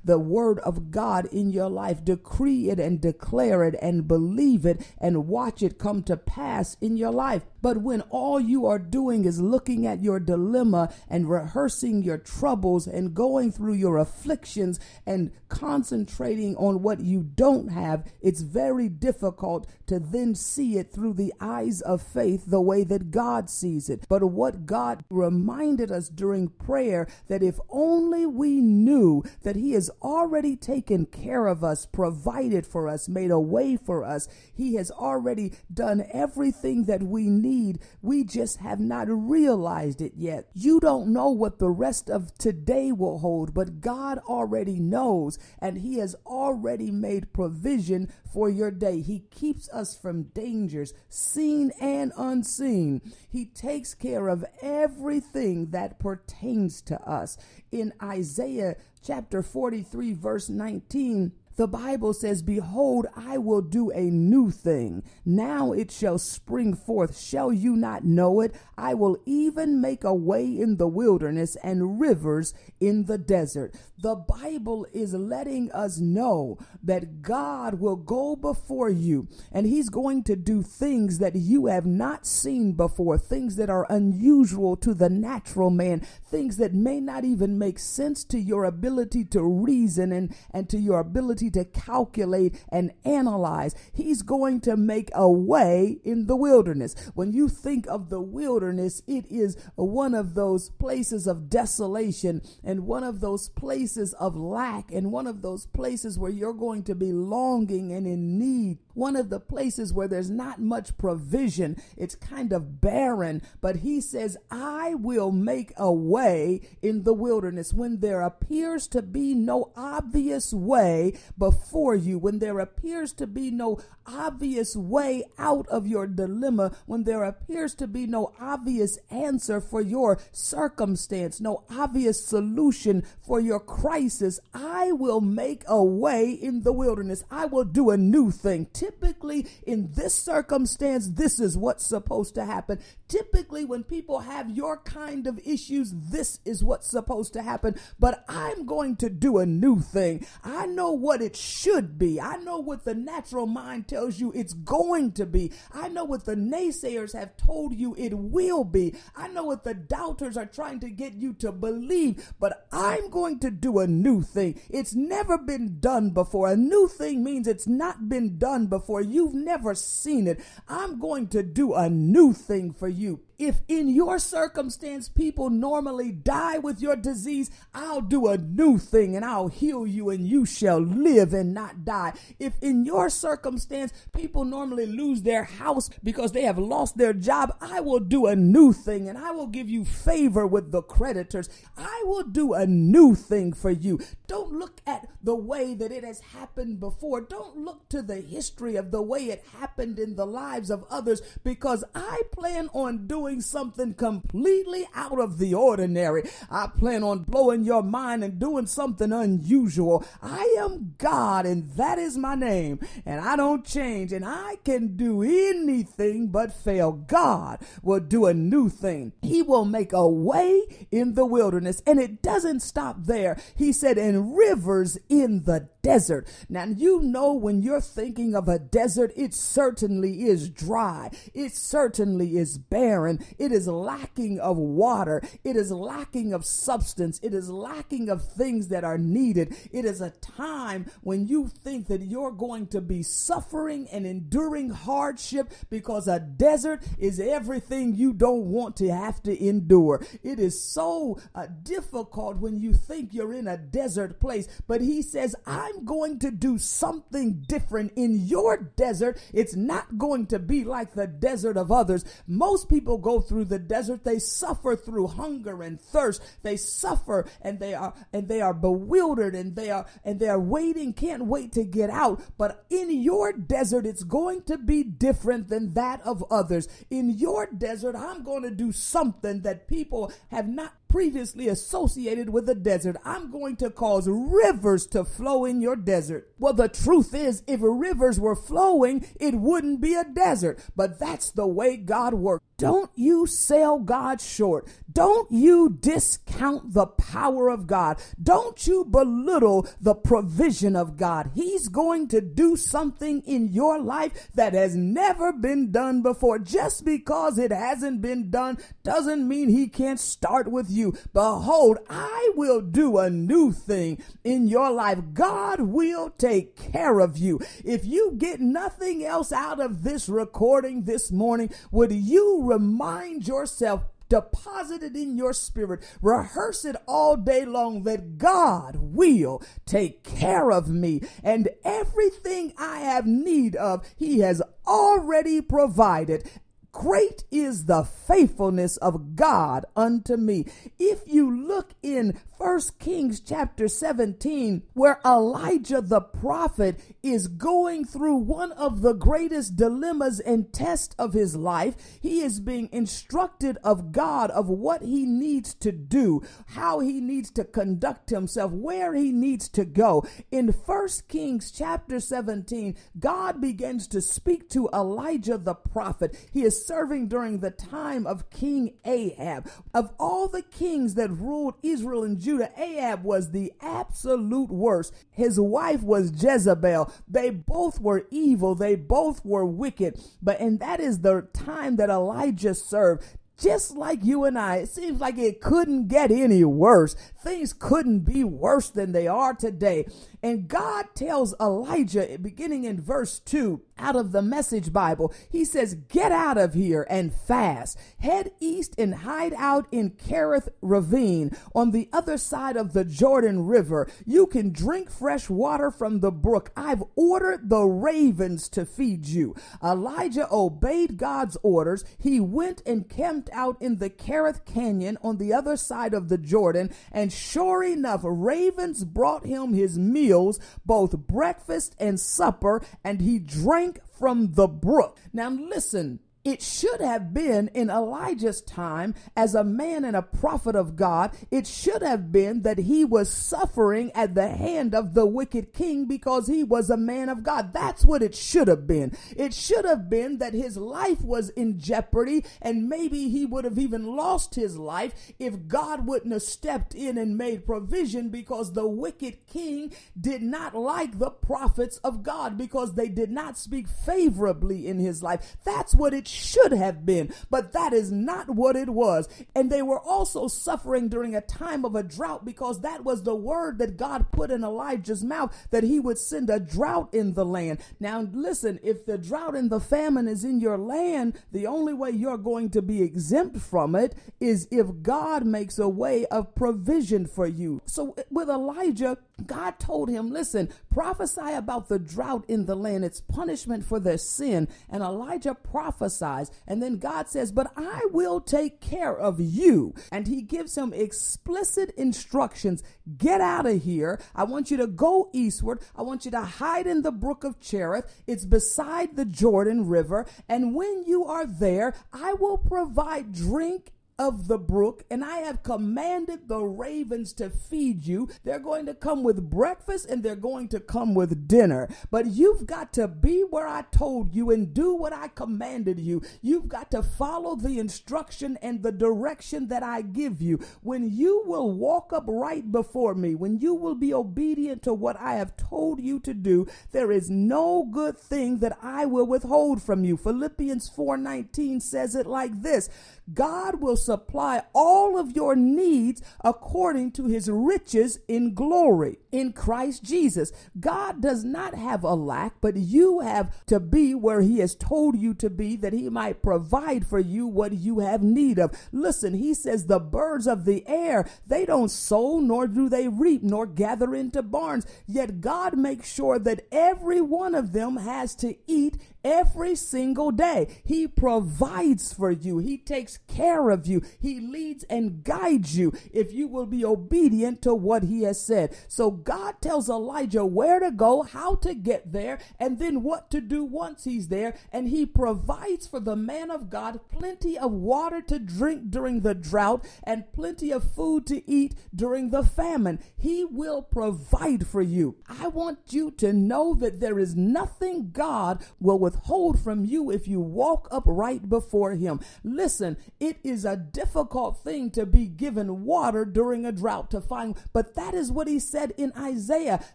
the 0.03 0.19
Word 0.19 0.59
of 0.59 0.91
God 0.91 1.25
in 1.27 1.51
your 1.51 1.69
life, 1.69 2.03
decree 2.03 2.69
it 2.69 2.79
and 2.79 3.01
declare 3.01 3.63
it 3.63 3.75
and 3.81 4.07
believe 4.07 4.65
it 4.65 4.85
and 4.99 5.27
watch 5.27 5.61
it 5.61 5.79
come 5.79 6.03
to 6.03 6.17
pass 6.17 6.77
in 6.81 6.97
your 6.97 7.11
life. 7.11 7.43
But 7.61 7.77
when 7.77 8.01
all 8.09 8.39
you 8.39 8.65
are 8.65 8.79
doing 8.79 9.25
is 9.25 9.39
looking 9.39 9.85
at 9.85 10.01
your 10.01 10.19
dilemma 10.19 10.91
and 11.07 11.29
rehearsing 11.29 12.03
your 12.03 12.17
troubles 12.17 12.87
and 12.87 13.13
going 13.13 13.51
through 13.51 13.75
your 13.75 13.97
afflictions 13.97 14.79
and 15.05 15.31
concentrating 15.49 16.55
on 16.55 16.81
what 16.81 17.01
you 17.01 17.21
don't 17.21 17.69
have, 17.69 18.11
it's 18.21 18.41
very 18.41 18.89
difficult 18.89 19.69
to 19.87 19.99
then 19.99 20.33
see 20.33 20.77
it 20.77 20.91
through 20.91 21.13
the 21.13 21.33
eyes 21.39 21.81
of 21.81 22.01
faith 22.01 22.45
the 22.47 22.61
way 22.61 22.83
that 22.83 23.11
God 23.11 23.49
sees 23.49 23.89
it. 23.89 24.05
But 24.09 24.23
what 24.23 24.65
God 24.65 25.03
reminded 25.09 25.91
us 25.91 26.09
during 26.09 26.49
prayer 26.49 27.07
that 27.27 27.43
if 27.43 27.59
only 27.69 28.25
we 28.25 28.61
knew 28.61 29.20
that 29.43 29.55
He 29.55 29.73
has 29.73 29.89
already 30.01 30.55
taken 30.55 31.05
care 31.05 31.47
of 31.47 31.63
us, 31.63 31.85
provided 31.85 32.65
for 32.65 32.87
us, 32.87 33.09
made 33.09 33.31
a 33.31 33.39
way 33.39 33.77
for 33.77 34.03
us, 34.03 34.27
He 34.53 34.75
has 34.75 34.91
already 34.91 35.53
done 35.73 36.05
everything 36.13 36.85
that 36.85 37.03
we 37.03 37.29
need. 37.29 37.79
We 38.01 38.23
just 38.23 38.57
have 38.59 38.79
not 38.79 39.07
realized 39.09 40.01
it 40.01 40.13
yet. 40.15 40.49
You 40.53 40.79
don't 40.79 41.11
know 41.13 41.29
what 41.29 41.59
the 41.59 41.69
rest 41.69 42.09
of 42.09 42.37
today 42.37 42.91
will 42.91 43.19
hold, 43.19 43.53
but 43.53 43.81
God 43.81 44.19
already 44.19 44.79
knows, 44.79 45.37
and 45.59 45.77
He 45.77 45.97
has 45.97 46.15
already 46.25 46.91
made 46.91 47.33
provision 47.33 48.11
for 48.31 48.49
your 48.49 48.71
day. 48.71 49.01
He 49.01 49.25
keeps 49.31 49.69
us 49.69 49.97
from 49.97 50.23
dangers, 50.23 50.93
seen 51.09 51.71
and 51.81 52.11
unseen. 52.17 53.01
He 53.29 53.45
takes 53.45 53.93
care 53.93 54.27
of 54.27 54.45
everything 54.61 55.71
that 55.71 55.99
pertains 55.99 56.81
to 56.83 56.99
us. 57.01 57.37
In 57.71 57.93
Isaiah 58.03 58.75
chapter 59.01 59.41
43, 59.41 60.13
verse 60.13 60.49
19, 60.49 61.31
the 61.56 61.67
Bible 61.67 62.13
says, 62.13 62.41
Behold, 62.41 63.07
I 63.16 63.38
will 63.38 63.62
do 63.62 63.91
a 63.91 64.01
new 64.01 64.51
thing. 64.51 65.03
Now 65.25 65.72
it 65.73 65.91
shall 65.91 66.17
spring 66.17 66.73
forth. 66.73 67.19
Shall 67.19 67.51
you 67.51 67.75
not 67.75 68.03
know 68.03 68.41
it? 68.41 68.56
I 68.78 68.94
will 68.94 69.17
even 69.25 69.81
make 69.81 70.03
a 70.03 70.13
way 70.13 70.45
in 70.45 70.78
the 70.78 70.88
wilderness 70.88 71.57
and 71.63 72.00
rivers 72.00 72.53
in 72.79 73.06
the 73.06 73.17
desert. 73.17 73.75
The 74.01 74.16
Bible 74.16 74.88
is 74.94 75.13
letting 75.13 75.72
us 75.72 76.00
know 76.00 76.57
that 76.84 77.22
God 77.22 77.75
will 77.79 77.95
go 77.95 78.35
before 78.35 78.90
you 78.90 79.28
and 79.51 79.67
He's 79.67 79.90
going 79.90 80.23
to 80.23 80.35
do 80.35 80.63
things 80.63 81.19
that 81.19 81.35
you 81.35 81.67
have 81.67 81.85
not 81.85 82.25
seen 82.25 82.73
before, 82.73 83.17
things 83.17 83.57
that 83.57 83.69
are 83.69 83.85
unusual 83.90 84.75
to 84.78 84.93
the 84.93 85.09
natural 85.09 85.70
man, 85.70 85.99
things 86.25 86.58
that 86.58 86.73
may 86.73 86.99
not 86.99 87.23
even 87.25 87.59
make 87.59 87.78
sense 87.78 88.23
to 88.25 88.40
your 88.40 88.66
ability 88.66 89.25
to 89.25 89.43
reason 89.43 90.11
and, 90.11 90.34
and 90.52 90.70
to 90.70 90.79
your 90.79 90.99
ability 90.99 91.41
to 91.49 91.66
calculate 91.66 92.64
and 92.70 92.91
analyze. 93.03 93.76
He's 93.93 94.22
going 94.22 94.61
to 94.61 94.78
make 94.78 95.09
a 95.14 95.29
way 95.29 95.97
in 96.03 96.28
the 96.28 96.35
wilderness. 96.35 96.96
When 97.16 97.34
you 97.34 97.49
think 97.49 97.88
of 97.88 98.09
the 98.09 98.22
wilderness, 98.22 99.02
it 99.08 99.26
is 99.29 99.58
one 99.76 100.14
of 100.14 100.35
those 100.35 100.70
places 100.70 101.28
of 101.28 101.49
desolation 101.49 102.41
and 102.64 102.85
one 102.85 103.03
of 103.03 103.20
those 103.20 103.49
places 103.49 104.14
of 104.14 104.35
lack 104.35 104.91
and 104.91 105.11
one 105.11 105.28
of 105.28 105.41
those 105.41 105.66
places 105.66 106.20
where 106.20 106.32
you're 106.32 106.53
going 106.53 106.84
to 106.84 106.96
be 106.96 107.11
longing 107.11 107.91
and 107.91 108.05
in 108.05 108.37
need 108.37 108.78
one 108.93 109.16
of 109.16 109.29
the 109.29 109.40
places 109.40 109.93
where 109.93 110.08
there's 110.08 110.29
not 110.29 110.59
much 110.59 110.97
provision. 110.97 111.78
It's 111.97 112.16
kind 112.16 112.52
of 112.53 112.82
barren, 112.82 113.41
but 113.61 113.78
he 113.78 114.02
says, 114.02 114.38
I 114.49 114.96
will 114.96 115.32
make 115.32 115.73
a 115.78 115.91
way 115.91 116.61
in 116.82 117.03
the 117.03 117.14
wilderness 117.14 117.73
when 117.73 117.99
there 117.99 118.22
appears 118.22 118.88
to 118.90 119.02
be 119.02 119.34
no 119.34 119.72
obvious 119.76 120.53
way 120.53 121.14
before 121.38 121.96
you, 121.96 122.17
when 122.17 122.40
there 122.40 122.59
appears 122.59 123.14
to 123.14 123.28
be 123.28 123.52
no 123.52 123.79
obvious 124.05 124.76
way 124.76 125.23
out 125.37 125.67
of 125.67 125.87
your 125.87 126.08
dilemma, 126.08 126.72
when 126.85 127.03
there 127.03 127.23
appears 127.23 127.73
to 127.76 127.87
be 127.87 128.08
no 128.08 128.34
obvious 128.40 128.97
answer 129.09 129.61
for 129.61 129.82
your 129.82 130.20
circumstance, 130.32 131.40
no 131.40 131.64
obvious 131.70 132.26
solution 132.26 133.03
for 133.22 133.40
your 133.40 133.59
crisis, 133.59 134.40
I 134.53 134.91
will 134.91 135.22
make 135.22 135.64
a 135.67 135.84
way 135.84 136.32
in 136.32 136.64
the 136.64 136.73
wilderness. 136.73 137.23
I 137.29 137.46
will 137.46 137.64
do 137.64 137.90
a 137.90 137.97
new 137.97 138.32
thing. 138.32 138.67
Typically, 138.81 139.45
in 139.67 139.91
this 139.93 140.16
circumstance, 140.16 141.07
this 141.07 141.39
is 141.39 141.55
what's 141.55 141.85
supposed 141.85 142.33
to 142.33 142.45
happen. 142.45 142.79
Typically, 143.11 143.66
when 143.66 143.84
people 143.84 144.19
have 144.19 144.49
your 144.49 144.78
kind 144.78 145.28
of 145.28 145.37
issues, 145.43 145.91
this 145.93 146.40
is 146.46 146.63
what's 146.63 146.90
supposed 146.90 147.34
to 147.34 147.41
happen. 147.41 147.75
But 147.99 148.23
I'm 148.29 148.66
going 148.66 148.96
to 148.97 149.09
do 149.09 149.37
a 149.37 149.46
new 149.46 149.81
thing. 149.81 150.25
I 150.46 150.66
know 150.66 150.93
what 150.93 151.22
it 151.22 151.35
should 151.35 151.99
be. 151.99 152.22
I 152.22 152.37
know 152.37 152.59
what 152.59 152.85
the 152.85 152.96
natural 152.96 153.47
mind 153.47 153.90
tells 153.90 154.22
you 154.22 154.31
it's 154.34 154.53
going 154.53 155.11
to 155.13 155.25
be. 155.25 155.52
I 155.73 155.90
know 155.90 156.05
what 156.05 156.23
the 156.23 156.35
naysayers 156.35 157.11
have 157.13 157.35
told 157.35 157.75
you 157.75 157.93
it 157.97 158.13
will 158.13 158.63
be. 158.63 158.96
I 159.13 159.28
know 159.28 159.43
what 159.43 159.66
the 159.66 159.73
doubters 159.73 160.37
are 160.37 160.46
trying 160.46 160.79
to 160.79 160.90
get 160.90 161.16
you 161.16 161.34
to 161.34 161.52
believe, 161.52 162.31
but 162.40 162.66
I'm 162.72 163.09
going 163.09 163.40
to 163.40 163.52
do 163.52 163.79
a 163.79 163.87
new 163.87 164.22
thing. 164.22 164.61
It's 164.69 164.96
never 164.96 165.37
been 165.37 165.81
done 165.81 166.11
before. 166.11 166.47
A 166.47 166.55
new 166.55 166.87
thing 166.87 167.25
means 167.25 167.46
it's 167.46 167.67
not 167.67 168.08
been 168.08 168.37
done 168.37 168.67
before. 168.67 169.02
You've 169.02 169.34
never 169.34 169.75
seen 169.75 170.28
it. 170.28 170.40
I'm 170.69 170.97
going 170.97 171.28
to 171.28 171.43
do 171.43 171.73
a 171.73 171.90
new 171.90 172.31
thing 172.31 172.72
for 172.72 172.87
you 172.87 173.00
you 173.01 173.19
if 173.39 173.61
in 173.67 173.89
your 173.89 174.19
circumstance 174.19 175.09
people 175.09 175.49
normally 175.49 176.11
die 176.11 176.57
with 176.57 176.81
your 176.81 176.95
disease, 176.95 177.49
I'll 177.73 178.01
do 178.01 178.28
a 178.28 178.37
new 178.37 178.78
thing 178.78 179.16
and 179.16 179.25
I'll 179.25 179.47
heal 179.47 179.87
you 179.87 180.09
and 180.09 180.28
you 180.28 180.45
shall 180.45 180.79
live 180.79 181.33
and 181.33 181.53
not 181.53 181.85
die. 181.85 182.13
If 182.39 182.53
in 182.61 182.85
your 182.85 183.09
circumstance 183.09 183.91
people 184.13 184.45
normally 184.45 184.85
lose 184.85 185.23
their 185.23 185.43
house 185.43 185.89
because 186.03 186.31
they 186.31 186.43
have 186.43 186.57
lost 186.59 186.97
their 186.97 187.13
job, 187.13 187.55
I 187.61 187.79
will 187.79 187.99
do 187.99 188.28
a 188.28 188.35
new 188.35 188.73
thing 188.73 189.07
and 189.09 189.17
I 189.17 189.31
will 189.31 189.47
give 189.47 189.69
you 189.69 189.85
favor 189.85 190.45
with 190.45 190.72
the 190.72 190.81
creditors. 190.81 191.49
I 191.77 192.03
will 192.05 192.23
do 192.23 192.53
a 192.53 192.67
new 192.67 193.16
thing 193.16 193.53
for 193.53 193.72
you. 193.72 193.99
Don't 194.27 194.53
look 194.53 194.81
at 194.85 195.07
the 195.23 195.35
way 195.35 195.73
that 195.73 195.91
it 195.91 196.03
has 196.03 196.19
happened 196.19 196.79
before. 196.79 197.22
Don't 197.22 197.57
look 197.57 197.89
to 197.89 198.01
the 198.01 198.22
history 198.22 198.75
of 198.75 198.91
the 198.91 199.01
way 199.01 199.25
it 199.25 199.43
happened 199.59 199.99
in 199.99 200.16
the 200.16 200.25
lives 200.25 200.69
of 200.69 200.85
others 200.89 201.22
because 201.43 201.84
I 201.95 202.22
plan 202.31 202.69
on 202.73 203.07
doing 203.07 203.30
doing 203.31 203.41
something 203.41 203.93
completely 203.93 204.85
out 204.93 205.17
of 205.17 205.37
the 205.37 205.53
ordinary. 205.53 206.22
I 206.49 206.67
plan 206.67 207.01
on 207.01 207.19
blowing 207.19 207.63
your 207.63 207.81
mind 207.81 208.25
and 208.25 208.37
doing 208.37 208.67
something 208.67 209.13
unusual. 209.13 210.05
I 210.22 210.57
am 210.59 210.95
God 210.97 211.45
and 211.45 211.72
that 211.78 211.97
is 211.97 212.17
my 212.17 212.35
name 212.35 212.79
and 213.05 213.22
I 213.22 213.37
don't 213.37 213.66
change 213.66 214.11
and 214.11 214.25
I 214.25 214.57
can 214.66 214.97
do 214.97 215.23
anything 215.23 216.28
but 216.28 216.51
fail. 216.51 216.91
God 216.91 217.59
will 217.81 218.01
do 218.01 218.25
a 218.25 218.33
new 218.33 218.67
thing. 218.67 219.13
He 219.22 219.41
will 219.41 219.63
make 219.63 219.93
a 219.93 220.09
way 220.09 220.63
in 220.91 221.13
the 221.13 221.25
wilderness 221.25 221.81
and 221.87 222.01
it 222.01 222.22
doesn't 222.22 222.59
stop 222.59 222.97
there. 223.05 223.39
He 223.55 223.72
said, 223.72 223.97
and 223.97 224.35
rivers 224.35 224.97
in 225.07 225.43
the 225.43 225.69
desert. 225.81 226.28
Now, 226.49 226.66
you 226.66 227.01
know, 227.01 227.33
when 227.33 227.61
you're 227.61 227.81
thinking 227.81 228.35
of 228.35 228.47
a 228.47 228.59
desert, 228.59 229.11
it 229.16 229.33
certainly 229.33 230.23
is 230.23 230.49
dry. 230.49 231.11
It 231.33 231.53
certainly 231.53 232.37
is 232.37 232.57
barren. 232.57 233.23
It 233.37 233.51
is 233.51 233.67
lacking 233.67 234.39
of 234.39 234.57
water. 234.57 235.22
It 235.43 235.55
is 235.55 235.72
lacking 235.72 236.33
of 236.33 236.45
substance. 236.45 237.19
It 237.23 237.33
is 237.33 237.49
lacking 237.49 238.09
of 238.09 238.23
things 238.23 238.69
that 238.69 238.83
are 238.83 238.97
needed. 238.97 239.55
It 239.72 239.85
is 239.85 240.01
a 240.01 240.11
time 240.11 240.89
when 241.01 241.28
you 241.28 241.47
think 241.47 241.87
that 241.87 242.01
you're 242.01 242.31
going 242.31 242.67
to 242.67 242.81
be 242.81 243.03
suffering 243.03 243.87
and 243.91 244.05
enduring 244.05 244.69
hardship 244.69 245.51
because 245.69 246.07
a 246.07 246.19
desert 246.19 246.84
is 246.97 247.19
everything 247.19 247.95
you 247.95 248.13
don't 248.13 248.45
want 248.45 248.75
to 248.77 248.91
have 248.91 249.22
to 249.23 249.45
endure. 249.45 250.03
It 250.23 250.39
is 250.39 250.61
so 250.61 251.19
uh, 251.34 251.47
difficult 251.63 252.37
when 252.37 252.59
you 252.59 252.73
think 252.73 253.13
you're 253.13 253.34
in 253.34 253.47
a 253.47 253.57
desert 253.57 254.19
place, 254.19 254.47
but 254.67 254.81
he 254.81 255.01
says, 255.01 255.35
I'm 255.72 255.85
going 255.85 256.20
to 256.20 256.32
do 256.32 256.58
something 256.58 257.44
different 257.48 257.94
in 257.96 258.15
your 258.15 258.58
desert. 258.58 259.20
It's 259.34 259.56
not 259.56 259.98
going 259.98 260.27
to 260.27 260.39
be 260.39 260.63
like 260.63 260.94
the 260.94 261.08
desert 261.08 261.58
of 261.58 261.72
others. 261.72 262.03
Most 262.27 262.70
people 262.70 262.98
go 262.98 263.22
through 263.22 263.46
the 263.46 263.60
desert, 263.60 264.03
they 264.03 264.20
suffer 264.20 264.75
through 264.75 265.08
hunger 265.08 265.62
and 265.62 265.79
thirst. 265.79 266.22
They 266.44 266.58
suffer 266.58 267.29
and 267.41 267.60
they 267.60 267.74
are 267.74 267.94
and 268.12 268.27
they 268.27 268.41
are 268.41 268.53
bewildered 268.53 269.36
and 269.36 269.56
they 269.56 269.72
are 269.72 269.86
and 270.03 270.20
they 270.20 270.27
are 270.27 270.39
waiting, 270.39 270.94
can't 270.94 271.25
wait 271.25 271.53
to 271.53 271.63
get 271.63 271.89
out. 271.89 272.22
But 272.38 272.65
in 272.70 273.01
your 273.01 273.32
desert, 273.32 273.86
it's 273.86 274.03
going 274.03 274.44
to 274.44 274.58
be 274.58 274.84
different 274.84 275.48
than 275.48 275.74
that 275.74 276.01
of 276.01 276.24
others. 276.29 276.68
In 276.89 277.10
your 277.10 277.48
desert, 277.48 277.96
I'm 277.96 278.24
going 278.24 278.44
to 278.44 278.51
do 278.51 278.72
something 278.72 279.41
that 279.41 279.68
people 279.68 280.12
have 280.29 280.48
not 280.48 280.74
previously 280.91 281.48
associated 281.48 282.29
with 282.29 282.46
the 282.46 282.53
desert. 282.53 282.98
I'm 283.05 283.32
going 283.32 283.55
to 283.58 283.70
cause 283.70 284.08
rivers 284.08 284.86
to 284.88 285.05
flow 285.05 285.46
in 285.46 285.62
your 285.62 285.77
desert. 285.77 286.29
Well, 286.38 286.53
the 286.53 286.67
truth 286.67 287.15
is, 287.15 287.43
if 287.48 287.62
rivers 287.63 288.20
were 288.20 288.36
flowing, 288.36 289.08
it 289.20 289.36
wouldn't 289.36 289.79
be 289.79 289.96
a 289.96 290.03
desert. 290.03 290.60
But 290.75 291.00
that's 291.00 291.32
the 291.32 291.48
way 291.48 291.77
God 291.77 292.13
works. 292.13 292.43
Don't 292.62 292.91
you 292.93 293.25
sell 293.25 293.79
God 293.79 294.22
short. 294.22 294.67
Don't 294.91 295.31
you 295.31 295.77
discount 295.79 296.75
the 296.75 296.86
power 296.86 297.50
of 297.50 297.65
God. 297.65 298.00
Don't 298.22 298.67
you 298.67 298.86
belittle 298.86 299.67
the 299.79 299.96
provision 299.96 300.75
of 300.75 300.96
God. 300.96 301.31
He's 301.34 301.69
going 301.69 302.08
to 302.10 302.22
do 302.22 302.55
something 302.55 303.24
in 303.25 303.48
your 303.48 303.79
life 303.79 304.29
that 304.36 304.53
has 304.53 304.75
never 304.75 305.34
been 305.34 305.72
done 305.72 306.03
before. 306.03 306.38
Just 306.38 306.86
because 306.86 307.39
it 307.39 307.51
hasn't 307.51 308.00
been 308.00 308.29
done 308.29 308.60
doesn't 308.84 309.27
mean 309.27 309.50
He 309.50 309.67
can't 309.67 310.00
start 310.00 310.51
with 310.51 310.69
you. 310.69 310.96
Behold, 311.13 311.79
I 311.89 312.31
will 312.36 312.62
do 312.62 313.00
a 313.00 313.10
new 313.10 313.51
thing 313.51 314.03
in 314.24 314.48
your 314.48 314.69
life. 314.69 315.00
God 315.13 315.62
will 315.62 316.12
take 316.12 316.55
care 316.55 317.00
of 317.00 317.17
you. 317.17 317.39
If 317.65 317.86
you 317.86 318.13
get 318.19 318.39
nothing 318.39 319.03
else 319.03 319.31
out 319.31 319.60
of 319.60 319.81
this 319.81 320.08
recording 320.08 320.84
this 320.84 321.12
morning, 321.12 321.50
would 321.72 321.91
you 321.91 322.50
remind 322.51 323.27
yourself 323.27 323.86
deposit 324.09 324.83
it 324.83 324.93
in 324.93 325.17
your 325.17 325.31
spirit, 325.31 325.81
rehearse 326.01 326.65
it 326.65 326.75
all 326.86 327.15
day 327.15 327.45
long 327.45 327.83
that 327.83 328.17
God 328.17 328.75
will 328.75 329.41
take 329.65 330.03
care 330.03 330.51
of 330.51 330.67
me 330.67 331.01
and 331.24 331.48
everything 331.63 332.51
I 332.57 332.79
have 332.79 333.07
need 333.07 333.55
of, 333.55 333.88
He 333.95 334.19
has 334.19 334.41
already 334.67 335.39
provided. 335.39 336.29
Great 336.74 337.24
is 337.31 337.65
the 337.65 337.83
faithfulness 337.83 338.75
of 338.77 339.15
God 339.15 339.65
unto 339.77 340.17
me. 340.17 340.46
If 340.77 341.03
you 341.05 341.34
look 341.48 341.72
in 341.81 342.20
First 342.41 342.79
Kings 342.79 343.19
chapter 343.19 343.67
17, 343.67 344.63
where 344.74 345.00
Elijah 345.05 345.79
the 345.79 346.01
prophet 346.01 346.79
is 347.03 347.27
going 347.27 347.86
through 347.86 348.15
one 348.15 348.51
of 348.53 348.81
the 348.81 348.93
greatest 348.93 349.55
dilemmas 349.57 350.19
and 350.19 350.51
tests 350.51 350.95
of 350.98 351.13
his 351.13 351.36
life, 351.36 351.75
he 352.01 352.21
is 352.21 352.39
being 352.39 352.67
instructed 352.71 353.60
of 353.63 353.91
God 353.91 354.31
of 354.31 354.50
what 354.50 354.81
he 354.81 355.05
needs 355.05 355.53
to 355.53 355.71
do, 355.71 356.24
how 356.48 356.79
he 356.79 357.00
needs 357.00 357.29
to 357.31 357.43
conduct 357.43 358.10
himself, 358.10 358.51
where 358.51 358.95
he 358.95 359.12
needs 359.12 359.48
to 359.50 359.63
go. 359.63 360.03
In 360.31 360.51
First 360.51 361.07
Kings 361.07 361.51
chapter 361.51 362.00
17, 362.00 362.75
God 362.98 363.39
begins 363.39 363.88
to 363.89 364.01
speak 364.01 364.50
to 364.50 364.67
Elijah 364.74 365.38
the 365.38 365.53
prophet. 365.53 366.17
He 366.31 366.41
is 366.41 366.65
serving 366.65 367.07
during 367.07 367.38
the 367.38 367.51
time 367.51 368.07
of 368.07 368.31
King 368.31 368.77
Ahab. 368.83 369.48
Of 369.75 369.91
all 370.00 370.27
the 370.27 370.41
kings 370.41 370.95
that 370.95 371.12
ruled 371.12 371.53
Israel 371.62 372.03
and 372.03 372.19
Judah, 372.19 372.31
Judah, 372.32 372.50
Ahab 372.58 373.04
was 373.04 373.32
the 373.32 373.52
absolute 373.60 374.50
worst. 374.50 374.94
His 375.10 375.38
wife 375.38 375.84
was 375.84 376.14
Jezebel. 376.24 376.90
They 377.06 377.30
both 377.30 377.82
were 377.82 378.08
evil. 378.10 378.56
They 378.56 378.76
both 378.76 379.26
were 379.26 379.44
wicked. 379.44 380.00
But, 380.22 380.40
and 380.40 380.62
that 380.62 380.80
is 380.80 381.00
the 381.00 381.28
time 381.34 381.76
that 381.76 381.90
Elijah 381.90 382.56
served 382.56 383.04
just 383.38 383.76
like 383.76 384.06
you 384.06 384.24
and 384.24 384.38
I, 384.38 384.58
it 384.58 384.70
seems 384.70 385.02
like 385.02 385.18
it 385.18 385.42
couldn't 385.42 385.88
get 385.90 386.10
any 386.10 386.46
worse. 386.46 386.94
Things 387.22 387.52
couldn't 387.54 388.02
be 388.02 388.24
worse 388.24 388.70
than 388.70 388.94
they 388.94 389.08
are 389.08 389.34
today. 389.34 389.88
And 390.24 390.48
God 390.48 390.86
tells 390.96 391.36
Elijah, 391.42 392.18
beginning 392.22 392.64
in 392.64 392.80
verse 392.80 393.20
2, 393.20 393.62
out 393.82 393.96
of 393.96 394.12
the 394.12 394.22
Message 394.22 394.72
Bible. 394.72 395.14
He 395.30 395.44
says, 395.44 395.76
Get 395.76 396.12
out 396.12 396.38
of 396.38 396.54
here 396.54 396.86
and 396.90 397.14
fast. 397.14 397.78
Head 398.00 398.32
east 398.40 398.76
and 398.78 398.96
hide 398.96 399.34
out 399.34 399.68
in 399.72 399.92
Kerith 399.92 400.50
Ravine 400.62 401.36
on 401.54 401.72
the 401.72 401.90
other 401.92 402.18
side 402.18 402.56
of 402.56 402.74
the 402.74 402.86
Jordan 402.86 403.46
River. 403.46 403.90
You 404.06 404.28
can 404.28 404.52
drink 404.52 404.90
fresh 404.90 405.30
water 405.30 405.72
from 405.72 406.00
the 406.00 406.12
brook. 406.12 406.52
I've 406.56 406.84
ordered 406.96 407.50
the 407.50 407.64
ravens 407.64 408.48
to 408.50 408.66
feed 408.66 409.08
you. 409.08 409.36
Elijah 409.64 410.28
obeyed 410.32 410.98
God's 410.98 411.38
orders. 411.44 411.84
He 411.98 412.20
went 412.20 412.62
and 412.66 412.88
camped 412.88 413.30
out 413.34 413.62
in 413.62 413.78
the 413.78 413.90
Kerith 413.90 414.46
Canyon 414.46 414.98
on 415.02 415.18
the 415.18 415.34
other 415.34 415.58
side 415.58 415.94
of 415.94 416.10
the 416.10 416.18
Jordan, 416.18 416.70
and 416.92 417.12
sure 417.12 417.64
enough, 417.64 418.02
ravens 418.04 418.84
brought 418.84 419.26
him 419.26 419.54
his 419.54 419.78
meals, 419.78 420.40
both 420.66 420.98
breakfast 421.08 421.76
and 421.80 422.00
supper, 422.00 422.62
and 422.84 423.02
he 423.02 423.20
drank 423.20 423.71
from 423.98 424.34
the 424.34 424.48
brook. 424.48 424.98
Now, 425.13 425.30
listen, 425.30 426.00
it 426.24 426.42
should 426.42 426.82
have 426.82 427.13
been 427.13 427.50
in 427.50 427.70
Elijah's 427.70 428.42
time 428.42 428.94
as 429.16 429.34
a 429.34 429.44
man 429.44 429.84
and 429.84 429.96
a 429.96 430.01
prophet 430.01 430.56
of 430.56 430.75
God. 430.75 431.16
It 431.32 431.48
should 431.48 431.82
have 431.82 432.12
been 432.12 432.44
that 432.44 432.60
he 432.60 432.86
was 432.86 433.12
suffering 433.12 433.92
at 433.94 434.13
the 434.13 434.28
hand 434.28 434.75
of 434.75 434.94
the 434.94 435.06
wicked 435.06 435.54
king 435.54 435.86
because 435.86 436.28
he 436.28 436.44
was 436.44 436.70
a 436.70 436.78
man 436.78 437.10
of 437.10 437.24
God. 437.24 437.54
That's 437.54 437.84
what 437.84 438.04
it 438.04 438.16
should 438.16 438.48
have 438.48 438.68
been. 438.68 438.96
It 439.16 439.34
should 439.34 439.66
have 439.66 439.90
been 439.90 440.20
that 440.20 440.34
his 440.34 440.58
life 440.58 441.01
was 441.01 441.30
in 441.30 441.60
jeopardy 441.60 442.24
and 442.42 442.70
maybe 442.70 443.10
he 443.10 443.25
would 443.25 443.46
have 443.46 443.58
even 443.58 443.96
lost 443.96 444.36
his 444.36 444.58
life 444.58 444.94
if 445.18 445.48
God 445.48 445.88
wouldn't 445.88 446.13
have 446.13 446.22
stepped 446.22 446.75
in 446.75 446.98
and 446.98 447.18
made 447.18 447.46
provision 447.46 448.10
because 448.10 448.54
the 448.54 448.68
wicked 448.68 449.25
king 449.25 449.74
did 450.00 450.22
not 450.22 450.54
like 450.54 451.00
the 451.00 451.10
prophets 451.10 451.78
of 451.78 452.04
God 452.04 452.38
because 452.38 452.75
they 452.75 452.90
did 452.90 453.10
not 453.10 453.38
speak 453.38 453.68
favorably 453.68 454.68
in 454.68 454.80
his 454.80 455.01
life. 455.01 455.38
That's 455.44 455.74
what 455.74 455.94
it 455.94 456.08
should 456.12 456.51
have 456.51 456.86
been, 456.86 457.13
but 457.30 457.53
that 457.53 457.74
is 457.74 457.91
not 457.91 458.30
what 458.30 458.56
it 458.56 458.70
was. 458.70 459.08
And 459.36 459.51
they 459.51 459.62
were 459.62 459.80
also 459.80 460.27
suffering 460.27 460.89
during 460.89 461.15
a 461.15 461.22
time 461.22 461.65
of 461.65 461.75
a 461.75 461.84
drought 461.84 462.25
because 462.25 462.62
that 462.62 462.84
was 462.84 463.03
the 463.03 463.15
word 463.15 463.58
that 463.60 463.77
God 463.77 464.12
put 464.12 464.32
in 464.32 464.44
Elijah's 464.44 465.03
mouth 465.03 465.36
that 465.51 465.63
he 465.63 465.80
would 465.80 465.98
send 465.98 466.30
a 466.30 466.39
drought 466.39 466.94
in 466.94 467.13
the 467.13 467.25
land. 467.25 467.60
Now, 467.80 468.01
listen, 468.12 468.60
if 468.63 468.86
the 468.86 468.98
drought 468.98 469.36
and 469.36 469.50
the 469.50 469.60
famine 469.60 470.08
is 470.08 470.24
in 470.24 470.39
your 470.39 470.58
land, 470.58 471.20
the 471.32 471.48
only 471.48 471.74
way 471.74 471.91
you're 471.91 472.18
going 472.18 472.50
to 472.51 472.62
be 472.62 472.82
exempt 472.82 473.39
from 473.39 473.75
it 473.75 473.96
is 474.20 474.48
if 474.51 474.68
God 474.82 475.25
makes 475.25 475.58
a 475.60 475.70
way 475.70 476.06
of 476.08 476.36
provision 476.36 477.06
for 477.06 477.27
you. 477.27 477.62
So, 477.65 477.96
with 478.10 478.30
Elijah, 478.30 478.98
God 479.28 479.60
told 479.60 479.90
him, 479.90 480.12
Listen, 480.12 480.50
prophesy 480.70 481.34
about 481.34 481.68
the 481.68 481.80
drought 481.80 482.25
in 482.28 482.46
the 482.46 482.56
land. 482.56 482.86
It's 482.86 483.01
punishment 483.01 483.66
for 483.66 483.80
their 483.80 483.98
sin. 483.98 484.48
And 484.70 484.84
Elijah 484.84 485.36
prophesies. 485.36 486.32
And 486.48 486.62
then 486.62 486.78
God 486.78 487.10
says, 487.10 487.32
But 487.32 487.51
I 487.56 487.88
will 487.92 488.22
take 488.22 488.62
care 488.62 488.98
of 488.98 489.20
you. 489.20 489.74
And 489.92 490.08
he 490.08 490.22
gives 490.22 490.58
him 490.58 490.74
explicit 490.74 491.72
instructions 491.78 492.63
get 492.98 493.22
out 493.22 493.46
of 493.46 493.63
here. 493.63 494.00
I 494.16 494.24
want 494.24 494.51
you 494.51 494.58
to 494.58 494.68
go 494.68 495.10
eastward. 495.13 495.60
I 495.75 495.82
want 495.82 496.06
you 496.06 496.12
to 496.12 496.22
hide 496.22 496.68
in 496.68 496.82
the 496.82 496.92
brook 496.92 497.24
of 497.24 497.40
Cherith. 497.40 498.04
It's 498.08 498.25
beside 498.25 498.96
the 498.96 499.06
Jordan 499.06 499.68
River. 499.68 500.06
And 500.28 500.56
when 500.56 500.84
you 500.86 501.06
are 501.06 501.25
there, 501.25 501.74
I 501.94 502.13
will 502.13 502.38
provide 502.38 503.13
drink 503.13 503.72
of 504.01 504.27
the 504.27 504.39
brook, 504.39 504.84
and 504.89 505.05
I 505.05 505.17
have 505.17 505.43
commanded 505.43 506.27
the 506.27 506.39
ravens 506.39 507.13
to 507.13 507.29
feed 507.29 507.86
you. 507.86 508.10
They're 508.24 508.39
going 508.39 508.65
to 508.65 508.74
come 508.74 509.03
with 509.03 509.29
breakfast 509.29 509.86
and 509.86 510.01
they're 510.01 510.15
going 510.15 510.48
to 510.50 510.60
come 510.60 510.96
with 510.96 511.27
dinner. 511.27 511.70
But 511.91 512.08
you've 512.08 512.48
got 512.48 512.74
to 512.74 512.88
be 512.88 513.22
where 513.22 513.48
I 513.48 513.62
told 513.72 514.15
you 514.15 514.31
and 514.31 514.55
do 514.55 514.74
what 514.74 514.91
I 514.91 515.08
commanded 515.10 515.79
you. 515.79 516.01
You've 516.24 516.48
got 516.48 516.72
to 516.72 516.81
follow 516.81 517.36
the 517.36 517.60
instruction 517.60 518.39
and 518.41 518.63
the 518.63 518.72
direction 518.72 519.50
that 519.50 519.62
I 519.62 519.84
give 519.84 520.20
you. 520.20 520.39
When 520.63 520.89
you 520.91 521.22
will 521.27 521.51
walk 521.51 521.93
up 521.93 522.05
right 522.08 522.51
before 522.51 522.96
me, 522.96 523.13
when 523.13 523.38
you 523.38 523.53
will 523.53 523.75
be 523.75 523.93
obedient 523.93 524.63
to 524.63 524.74
what 524.74 525.00
I 525.00 525.13
have 525.13 525.38
told 525.38 525.79
you 525.79 526.00
to 526.00 526.15
do, 526.15 526.48
there 526.72 526.91
is 526.91 527.12
no 527.12 527.67
good 527.70 528.00
thing 528.00 528.39
that 528.39 528.58
I 528.63 528.88
will 528.88 529.05
withhold 529.05 529.62
from 529.62 529.84
you. 529.84 529.96
Philippians 529.96 530.72
4:19 530.75 531.62
says 531.62 531.93
it 531.93 532.08
like 532.08 532.41
this 532.41 532.67
God 533.13 533.62
will 533.62 533.77
supply 533.77 534.44
all 534.53 534.98
of 534.98 535.15
your 535.15 535.36
needs 535.36 536.01
according 536.24 536.91
to 536.94 537.08
his 537.08 537.30
riches 537.30 538.00
in 538.08 538.34
glory 538.34 538.98
in 539.12 539.34
Christ 539.34 539.84
Jesus. 539.84 540.32
God 540.60 541.01
does 541.01 541.24
not 541.24 541.56
have 541.56 541.84
a 541.84 541.94
lack, 541.96 542.36
but 542.41 542.56
you 542.56 543.01
have 543.01 543.46
to 543.46 543.60
be 543.60 543.94
where 543.94 544.22
he 544.22 544.39
has 544.39 544.56
told 544.56 544.98
you 544.98 545.13
to 545.15 545.30
be 545.30 545.56
that 545.58 545.74
he 545.74 545.89
might 545.89 546.22
provide 546.22 546.86
for 546.86 547.00
you 547.00 547.27
what 547.27 547.53
you 547.53 547.80
have 547.80 548.01
need 548.01 548.39
of. 548.39 548.51
Listen, 548.72 549.13
he 549.13 549.34
says 549.34 549.65
the 549.65 549.80
birds 549.80 550.27
of 550.27 550.46
the 550.46 550.68
air, 550.68 551.08
they 551.25 551.46
don't 551.46 551.70
sow 551.70 552.20
nor 552.20 552.48
do 552.48 552.70
they 552.70 552.88
reap 552.88 553.24
nor 553.24 553.46
gather 553.46 553.96
into 553.96 554.22
barns, 554.22 554.65
yet 554.88 555.22
God 555.22 555.58
makes 555.58 555.91
sure 555.91 556.20
that 556.20 556.46
every 556.51 557.01
one 557.01 557.36
of 557.36 557.53
them 557.53 557.77
has 557.77 558.15
to 558.15 558.36
eat 558.48 558.77
every 559.03 559.55
single 559.55 560.12
day. 560.12 560.62
He 560.63 560.88
provides 560.88 561.93
for 561.93 562.12
you. 562.12 562.38
He 562.38 562.58
takes 562.58 562.98
care 562.98 563.50
of 563.50 563.67
you. 563.67 563.81
He 564.00 564.20
leads 564.20 564.63
and 564.65 565.03
guides 565.03 565.58
you 565.58 565.74
if 565.91 566.13
you 566.13 566.27
will 566.27 566.46
be 566.46 566.63
obedient 566.65 567.41
to 567.43 567.53
what 567.53 567.84
he 567.84 568.03
has 568.03 568.24
said. 568.24 568.55
So 568.67 568.91
God 568.91 569.41
tells 569.41 569.70
Elijah 569.70 570.25
where 570.25 570.60
to 570.60 570.72
go, 570.72 571.03
how 571.03 571.36
to 571.36 571.53
get 571.53 571.91
there, 571.91 572.20
and 572.39 572.60
then 572.60 572.84
what 572.84 573.10
to 573.12 573.22
do 573.22 573.43
once 573.43 573.84
he's 573.84 574.08
there. 574.10 574.38
And 574.51 574.70
he 574.70 574.86
provides 574.86 575.67
for 575.67 575.79
the 575.79 575.96
man 575.96 576.31
of 576.31 576.50
God 576.50 576.79
plenty 576.89 577.38
of 577.38 577.51
water 577.51 578.01
to 578.01 578.20
drink 578.20 578.70
during 578.70 579.01
the 579.01 579.15
drought 579.15 579.65
and 579.84 580.12
plenty 580.13 580.51
of 580.51 580.72
food 580.72 581.05
to 581.08 581.29
eat 581.29 581.55
during 581.74 582.10
the 582.10 582.24
famine. 582.24 582.79
He 582.98 583.25
will 583.25 583.62
provide 583.62 584.48
for 584.48 584.62
you. 584.62 584.98
I 585.08 585.27
want 585.27 585.60
you 585.70 585.91
to 585.91 586.13
know 586.13 586.53
that 586.55 586.79
there 586.79 587.00
is 587.00 587.15
nothing 587.15 587.91
God 587.91 588.43
will 588.60 588.79
withhold 588.91 589.39
from 589.39 589.63
you 589.63 589.89
if 589.89 590.05
you 590.05 590.19
walk 590.19 590.67
upright 590.69 591.29
before 591.29 591.75
him. 591.75 592.00
Listen, 592.24 592.75
it 593.00 593.17
is 593.24 593.45
a 593.45 593.55
difficult 593.55 594.43
thing 594.43 594.69
to 594.71 594.86
be 594.86 595.05
given 595.05 595.63
water 595.63 596.03
during 596.03 596.45
a 596.45 596.51
drought 596.51 596.91
to 596.91 597.00
find, 597.00 597.38
but 597.53 597.74
that 597.75 597.93
is 597.93 598.12
what 598.12 598.27
he 598.27 598.38
said 598.38 598.74
in 598.77 598.91
Isaiah 598.98 599.63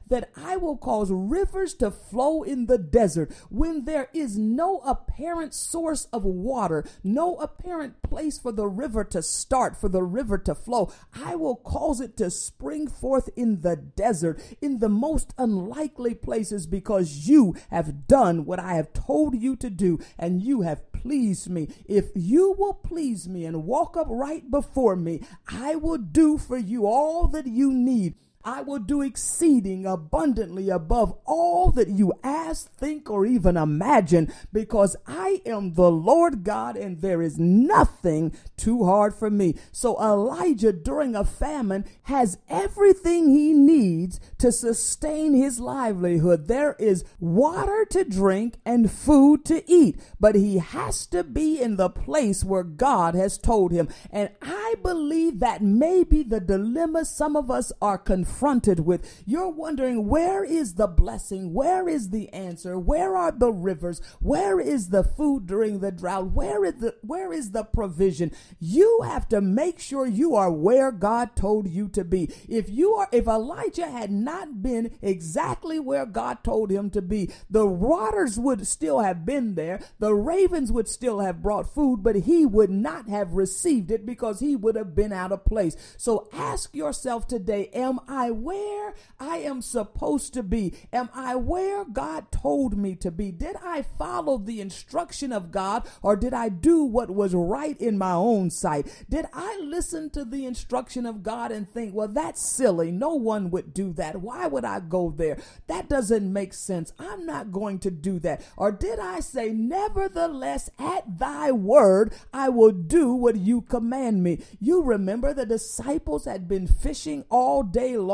that 0.09 0.31
I 0.37 0.59
will 0.59 0.77
cause 0.77 1.11
rivers 1.11 1.73
to 1.75 1.91
flow 1.91 2.43
in 2.43 2.67
the 2.67 2.77
desert 2.77 3.33
when 3.49 3.87
there 3.87 4.11
is 4.13 4.37
no 4.37 4.81
apparent 4.81 5.55
source 5.55 6.07
of 6.13 6.25
water, 6.25 6.85
no 7.03 7.37
apparent 7.37 8.03
place 8.03 8.39
for 8.39 8.53
the 8.53 8.69
river 8.69 9.03
to 9.05 9.23
start, 9.23 9.79
for 9.79 9.89
the 9.89 10.03
river 10.03 10.37
to 10.39 10.55
flow. 10.55 10.93
I 11.15 11.37
will 11.37 11.57
cause 11.57 12.01
it 12.03 12.19
to 12.19 12.31
spring 12.31 12.87
forth 12.87 13.31
in 13.35 13.63
the 13.63 13.77
desert, 13.77 14.43
in 14.61 14.79
the 14.81 14.91
most 14.91 15.33
unlikely 15.39 16.15
places, 16.15 16.67
because 16.67 17.27
you 17.27 17.57
have 17.71 18.07
done 18.07 18.45
what 18.45 18.61
I 18.61 18.75
have 18.75 18.93
told 18.93 19.06
you 19.35 19.57
to 19.57 19.71
do 19.71 19.99
and 20.19 20.43
you 20.43 20.63
have 20.63 20.93
pleased 20.93 21.49
me. 21.49 21.69
If 21.87 22.11
you 22.15 22.55
will 22.59 22.75
please 22.75 23.29
me 23.29 23.45
and 23.45 23.65
walk 23.65 23.97
up 23.97 24.07
right 24.11 24.51
before 24.51 24.97
me, 24.97 25.23
I 25.49 25.77
will 25.77 25.99
do 25.99 26.39
for 26.39 26.57
you 26.57 26.87
all 26.87 27.29
that 27.29 27.47
you 27.47 27.73
need. 27.73 28.15
I 28.47 28.63
will 28.63 28.79
do 28.79 29.03
exceeding 29.03 29.87
abundantly 29.87 30.71
above 30.71 31.19
all 31.27 31.73
that 31.73 31.89
you 31.89 32.13
ask, 32.23 32.71
think, 32.71 33.11
or 33.11 33.27
even 33.27 33.57
imagine, 33.57 34.33
because 34.53 34.95
I 35.05 35.43
am 35.45 35.75
the 35.75 35.91
Lord 35.91 36.45
God 36.45 36.77
and 36.77 37.01
there 37.01 37.21
is 37.21 37.41
nothing 37.41 38.33
too 38.57 38.85
hard 38.85 39.17
for 39.17 39.31
me. 39.31 39.57
So 39.73 40.01
Elijah, 40.01 40.73
during 40.73 41.17
a 41.17 41.25
famine, 41.25 41.87
has 42.05 42.39
everything 42.49 43.31
he 43.31 43.53
needs 43.53 44.21
to 44.39 44.53
sustain 44.53 45.35
his 45.35 45.59
livelihood. 45.59 46.47
There 46.47 46.77
is 46.79 47.03
water 47.19 47.85
to 47.91 48.05
drink 48.05 48.61
and 48.65 48.93
food 48.93 49.45
to 49.47 49.69
eat, 49.69 49.99
but 50.21 50.37
he 50.37 50.59
has 50.59 51.05
to 51.09 51.25
be 51.25 51.61
in 51.61 51.77
the 51.77 51.91
place 51.91 52.45
where 52.45 52.63
God 52.63 53.17
has 53.17 53.39
told 53.39 53.73
him. 53.73 53.89
And 54.09 54.31
I 54.41 54.77
believe 54.85 55.41
that 55.41 55.63
may 55.63 56.05
be 56.05 56.23
the 56.23 56.39
dilemma 56.39 57.05
some 57.05 57.35
of 57.35 57.51
us 57.51 57.73
are 57.83 57.99
confronting 57.99 58.36
confronted 58.37 58.81
with. 58.81 59.23
You're 59.25 59.49
wondering, 59.49 60.09
where 60.09 60.45
is 60.45 60.75
the 60.75 60.87
blessing? 60.87 61.55
Where 61.55 61.89
is 61.89 62.11
the 62.11 62.29
answer? 62.35 62.79
Where 62.79 63.17
are 63.17 63.33
the 63.33 63.51
rivers? 63.51 64.03
Where 64.21 64.61
is 64.61 64.91
the 64.91 65.03
food 65.03 65.47
during 65.47 65.81
the 65.81 65.91
drought? 65.91 66.33
Where 66.33 66.65
is 66.65 66.75
the, 66.75 66.95
where 67.01 67.33
is 67.33 67.53
the 67.53 67.65
provision? 67.65 68.33
You 68.61 69.01
have 69.05 69.27
to 69.31 69.41
make 69.41 69.81
sure 69.81 70.07
you 70.07 70.35
are 70.35 70.51
where 70.53 70.93
God 70.93 71.35
told 71.35 71.67
you 71.67 71.89
to 71.89 72.05
be. 72.05 72.31
If 72.47 72.69
you 72.69 72.93
are, 72.93 73.09
if 73.11 73.27
Elijah 73.27 73.89
had 73.89 74.11
not 74.11 74.63
been 74.63 74.99
exactly 75.01 75.81
where 75.81 76.05
God 76.05 76.45
told 76.45 76.71
him 76.71 76.91
to 76.91 77.01
be, 77.01 77.31
the 77.49 77.67
waters 77.67 78.39
would 78.39 78.67
still 78.67 79.01
have 79.01 79.25
been 79.25 79.55
there. 79.55 79.81
The 79.99 80.15
ravens 80.15 80.71
would 80.71 80.89
still 80.89 81.21
have 81.21 81.43
brought 81.43 81.73
food, 81.73 82.03
but 82.03 82.17
he 82.17 82.45
would 82.45 82.71
not 82.71 83.09
have 83.09 83.33
received 83.33 83.91
it 83.91 84.05
because 84.05 84.41
he 84.41 84.57
would 84.57 84.77
have 84.77 84.95
been 84.95 85.13
out 85.13 85.33
of 85.33 85.47
place. 85.47 85.75
So 85.97 86.29
ask 86.35 86.75
yourself 86.75 87.27
today, 87.27 87.71
am 87.73 87.99
I 88.07 88.26
where 88.31 88.95
I 89.19 89.39
am 89.39 89.63
supposed 89.63 90.35
to 90.35 90.43
be? 90.43 90.75
Am 90.93 91.09
I 91.15 91.37
where 91.37 91.85
God 91.85 92.31
told 92.31 92.77
me 92.77 92.95
to 92.97 93.11
be? 93.11 93.31
Did 93.31 93.57
I 93.63 93.83
follow 93.83 94.39
the 94.39 94.61
instruction 94.61 95.33
of 95.33 95.51
God 95.51 95.87
or 96.03 96.17
did 96.17 96.35
I 96.35 96.49
do 96.49 96.85
what 96.85 97.11
was 97.11 97.35
right 97.35 97.79
in 97.81 97.99
my 97.99 98.13
own 98.13 98.51
sight? 98.51 99.05
Did 99.09 99.27
I 99.33 99.59
listen 99.63 100.11
to 100.11 100.25
the 100.25 100.47
instruction 100.47 101.07
of 101.07 101.23
God 101.23 101.53
and 101.53 101.71
think, 101.71 101.95
well, 101.95 102.09
that's 102.09 102.43
silly. 102.43 102.91
No 102.91 103.15
one 103.15 103.51
would 103.51 103.75
do 103.75 103.93
that. 103.95 104.21
Why 104.21 104.47
would 104.47 104.65
I 104.65 104.81
go 104.81 105.11
there? 105.11 105.39
That 105.67 105.89
doesn't 105.89 106.33
make 106.33 106.55
sense. 106.55 106.93
I'm 106.99 107.27
not 107.27 107.53
going 107.53 107.79
to 107.81 107.91
do 107.91 108.19
that. 108.21 108.43
Or 108.57 108.73
did 108.73 108.99
I 108.99 109.21
say, 109.21 109.51
nevertheless, 109.53 110.71
at 110.79 111.19
thy 111.19 111.53
word, 111.53 112.15
I 112.33 112.49
will 112.49 112.73
do 112.73 113.13
what 113.13 113.37
you 113.37 113.61
command 113.63 114.23
me? 114.23 114.43
You 114.61 114.83
remember 114.83 115.33
the 115.33 115.47
disciples 115.47 116.25
had 116.25 116.49
been 116.49 116.67
fishing 116.67 117.25
all 117.29 117.63
day 117.63 117.97
long 117.97 118.06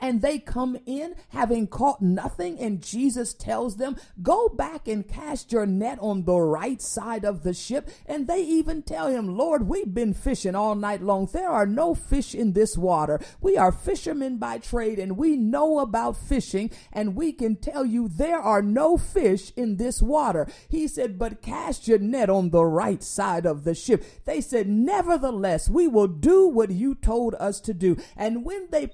and 0.00 0.22
they 0.22 0.38
come 0.38 0.78
in 0.86 1.14
having 1.30 1.66
caught 1.66 2.00
nothing, 2.00 2.58
and 2.58 2.82
Jesus 2.82 3.34
tells 3.34 3.76
them, 3.76 3.96
Go 4.22 4.48
back 4.48 4.88
and 4.88 5.06
cast 5.06 5.52
your 5.52 5.66
net 5.66 5.98
on 6.00 6.24
the 6.24 6.40
right 6.40 6.80
side 6.80 7.24
of 7.24 7.42
the 7.42 7.54
ship. 7.54 7.88
And 8.06 8.26
they 8.26 8.42
even 8.42 8.82
tell 8.82 9.08
him, 9.08 9.36
Lord, 9.36 9.68
we've 9.68 9.92
been 9.92 10.14
fishing 10.14 10.54
all 10.54 10.74
night 10.74 11.02
long. 11.02 11.28
There 11.32 11.50
are 11.50 11.66
no 11.66 11.94
fish 11.94 12.34
in 12.34 12.52
this 12.52 12.76
water. 12.76 13.20
We 13.40 13.56
are 13.56 13.72
fishermen 13.72 14.38
by 14.38 14.58
trade 14.58 14.98
and 14.98 15.16
we 15.16 15.36
know 15.36 15.78
about 15.78 16.16
fishing, 16.16 16.70
and 16.92 17.14
we 17.14 17.32
can 17.32 17.56
tell 17.56 17.84
you 17.84 18.08
there 18.08 18.40
are 18.40 18.62
no 18.62 18.96
fish 18.96 19.52
in 19.56 19.76
this 19.76 20.00
water. 20.02 20.46
He 20.68 20.88
said, 20.88 21.18
But 21.18 21.42
cast 21.42 21.88
your 21.88 21.98
net 21.98 22.30
on 22.30 22.50
the 22.50 22.64
right 22.64 23.02
side 23.02 23.46
of 23.46 23.64
the 23.64 23.74
ship. 23.74 24.04
They 24.24 24.40
said, 24.40 24.68
Nevertheless, 24.68 25.68
we 25.68 25.88
will 25.88 26.08
do 26.08 26.46
what 26.46 26.70
you 26.70 26.94
told 26.94 27.34
us 27.36 27.60
to 27.60 27.74
do. 27.74 27.96
And 28.16 28.44
when 28.44 28.68
they 28.70 28.86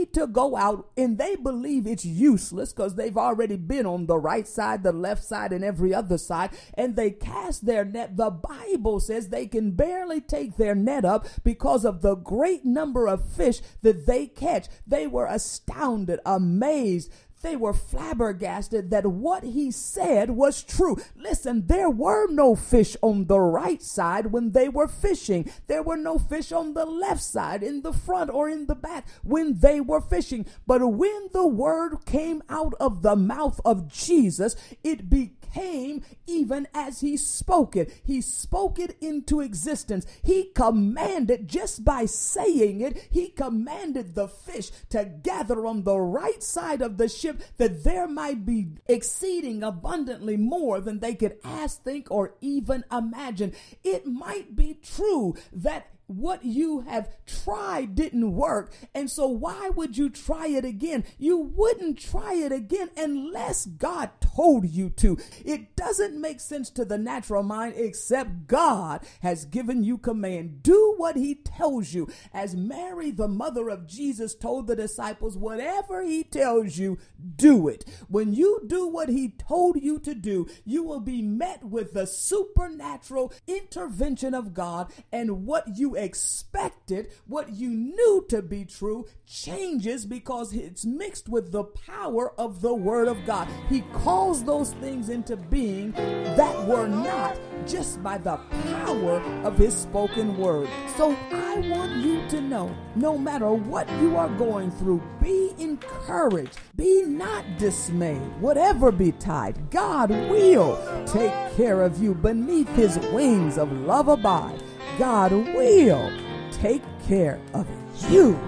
proceed 0.00 0.14
to 0.14 0.26
go 0.26 0.56
out 0.56 0.90
and 0.96 1.18
they 1.18 1.36
believe 1.36 1.86
it's 1.86 2.04
useless 2.04 2.72
because 2.72 2.94
they've 2.94 3.16
already 3.16 3.56
been 3.56 3.86
on 3.86 4.06
the 4.06 4.18
right 4.18 4.46
side, 4.46 4.82
the 4.82 4.92
left 4.92 5.24
side, 5.24 5.52
and 5.52 5.64
every 5.64 5.94
other 5.94 6.18
side, 6.18 6.50
and 6.74 6.96
they 6.96 7.10
cast 7.10 7.66
their 7.66 7.84
net, 7.84 8.16
the 8.16 8.30
Bible 8.30 9.00
says 9.00 9.28
they 9.28 9.46
can 9.46 9.72
barely 9.72 10.20
take 10.20 10.56
their 10.56 10.74
net 10.74 11.04
up 11.04 11.26
because 11.44 11.84
of 11.84 12.02
the 12.02 12.14
great 12.14 12.64
number 12.64 13.06
of 13.06 13.28
fish 13.28 13.60
that 13.82 14.06
they 14.06 14.26
catch. 14.26 14.66
They 14.86 15.06
were 15.06 15.26
astounded, 15.26 16.20
amazed 16.26 17.12
they 17.42 17.56
were 17.56 17.72
flabbergasted 17.72 18.90
that 18.90 19.06
what 19.06 19.44
he 19.44 19.70
said 19.70 20.30
was 20.30 20.62
true. 20.62 20.96
Listen, 21.16 21.66
there 21.66 21.90
were 21.90 22.26
no 22.28 22.54
fish 22.54 22.96
on 23.02 23.26
the 23.26 23.40
right 23.40 23.82
side 23.82 24.26
when 24.26 24.52
they 24.52 24.68
were 24.68 24.88
fishing. 24.88 25.50
There 25.66 25.82
were 25.82 25.96
no 25.96 26.18
fish 26.18 26.52
on 26.52 26.74
the 26.74 26.84
left 26.84 27.22
side, 27.22 27.62
in 27.62 27.82
the 27.82 27.92
front 27.92 28.30
or 28.30 28.48
in 28.48 28.66
the 28.66 28.74
back 28.74 29.08
when 29.22 29.58
they 29.60 29.80
were 29.80 30.00
fishing. 30.00 30.46
But 30.66 30.84
when 30.84 31.28
the 31.32 31.46
word 31.46 32.04
came 32.04 32.42
out 32.48 32.74
of 32.78 33.02
the 33.02 33.16
mouth 33.16 33.60
of 33.64 33.88
Jesus, 33.88 34.56
it 34.84 35.08
became 35.08 35.39
came 35.52 36.02
even 36.26 36.66
as 36.74 37.00
he 37.00 37.16
spoke 37.16 37.76
it. 37.76 37.92
He 38.04 38.20
spoke 38.20 38.78
it 38.78 38.96
into 39.00 39.40
existence. 39.40 40.06
He 40.22 40.50
commanded, 40.54 41.48
just 41.48 41.84
by 41.84 42.06
saying 42.06 42.80
it, 42.80 43.08
he 43.10 43.28
commanded 43.28 44.14
the 44.14 44.28
fish 44.28 44.70
to 44.90 45.04
gather 45.04 45.66
on 45.66 45.84
the 45.84 45.98
right 45.98 46.42
side 46.42 46.82
of 46.82 46.96
the 46.96 47.08
ship 47.08 47.42
that 47.56 47.84
there 47.84 48.08
might 48.08 48.44
be 48.44 48.68
exceeding 48.86 49.62
abundantly 49.62 50.36
more 50.36 50.80
than 50.80 51.00
they 51.00 51.14
could 51.14 51.38
ask, 51.44 51.82
think, 51.82 52.10
or 52.10 52.34
even 52.40 52.84
imagine. 52.90 53.52
It 53.84 54.06
might 54.06 54.56
be 54.56 54.74
true 54.74 55.34
that 55.52 55.88
what 56.10 56.44
you 56.44 56.80
have 56.80 57.08
tried 57.24 57.94
didn't 57.94 58.32
work. 58.32 58.72
And 58.94 59.08
so, 59.08 59.28
why 59.28 59.70
would 59.70 59.96
you 59.96 60.10
try 60.10 60.48
it 60.48 60.64
again? 60.64 61.04
You 61.18 61.38
wouldn't 61.38 61.98
try 61.98 62.34
it 62.34 62.50
again 62.50 62.90
unless 62.96 63.66
God 63.66 64.10
told 64.20 64.68
you 64.68 64.90
to. 64.90 65.18
It 65.44 65.76
doesn't 65.76 66.20
make 66.20 66.40
sense 66.40 66.68
to 66.70 66.84
the 66.84 66.98
natural 66.98 67.42
mind, 67.42 67.74
except 67.76 68.48
God 68.48 69.06
has 69.22 69.44
given 69.44 69.84
you 69.84 69.98
command. 69.98 70.62
Do 70.62 70.94
what 70.96 71.16
He 71.16 71.36
tells 71.36 71.94
you. 71.94 72.08
As 72.32 72.56
Mary, 72.56 73.10
the 73.10 73.28
mother 73.28 73.68
of 73.68 73.86
Jesus, 73.86 74.34
told 74.34 74.66
the 74.66 74.76
disciples, 74.76 75.36
whatever 75.36 76.02
He 76.02 76.24
tells 76.24 76.76
you, 76.76 76.98
do 77.36 77.68
it. 77.68 77.84
When 78.08 78.32
you 78.34 78.62
do 78.66 78.88
what 78.88 79.08
He 79.08 79.28
told 79.28 79.80
you 79.80 79.98
to 80.00 80.14
do, 80.14 80.48
you 80.64 80.82
will 80.82 81.00
be 81.00 81.22
met 81.22 81.64
with 81.64 81.92
the 81.92 82.06
supernatural 82.06 83.32
intervention 83.46 84.34
of 84.34 84.54
God 84.54 84.92
and 85.12 85.46
what 85.46 85.76
you 85.76 85.96
expected, 86.00 87.12
what 87.26 87.50
you 87.52 87.68
knew 87.68 88.24
to 88.28 88.42
be 88.42 88.64
true, 88.64 89.06
changes 89.26 90.06
because 90.06 90.52
it's 90.52 90.84
mixed 90.84 91.28
with 91.28 91.52
the 91.52 91.64
power 91.64 92.32
of 92.38 92.62
the 92.62 92.74
Word 92.74 93.08
of 93.08 93.24
God. 93.26 93.48
He 93.68 93.82
calls 93.92 94.44
those 94.44 94.72
things 94.74 95.08
into 95.08 95.36
being 95.36 95.92
that 95.92 96.66
were 96.66 96.88
not 96.88 97.38
just 97.66 98.02
by 98.02 98.18
the 98.18 98.36
power 98.72 99.20
of 99.44 99.58
His 99.58 99.74
spoken 99.76 100.36
Word. 100.36 100.68
So 100.96 101.16
I 101.30 101.58
want 101.68 101.92
you 102.04 102.26
to 102.28 102.40
know 102.40 102.74
no 102.96 103.16
matter 103.16 103.50
what 103.52 103.88
you 104.00 104.16
are 104.16 104.28
going 104.30 104.70
through, 104.72 105.02
be 105.22 105.52
encouraged, 105.58 106.58
be 106.76 107.02
not 107.02 107.44
dismayed, 107.58 108.40
whatever 108.40 108.90
betide, 108.90 109.70
God 109.70 110.10
will 110.10 110.76
take 111.06 111.32
care 111.56 111.82
of 111.82 112.02
you 112.02 112.14
beneath 112.14 112.68
His 112.70 112.98
wings 113.12 113.58
of 113.58 113.70
love 113.72 114.08
abide. 114.08 114.62
God 115.00 115.32
will 115.32 116.12
take 116.52 116.82
care 117.08 117.40
of 117.54 117.66
you. 118.10 118.38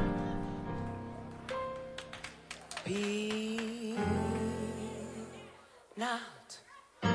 Be 2.84 3.96
not. 5.96 6.58
All 7.02 7.10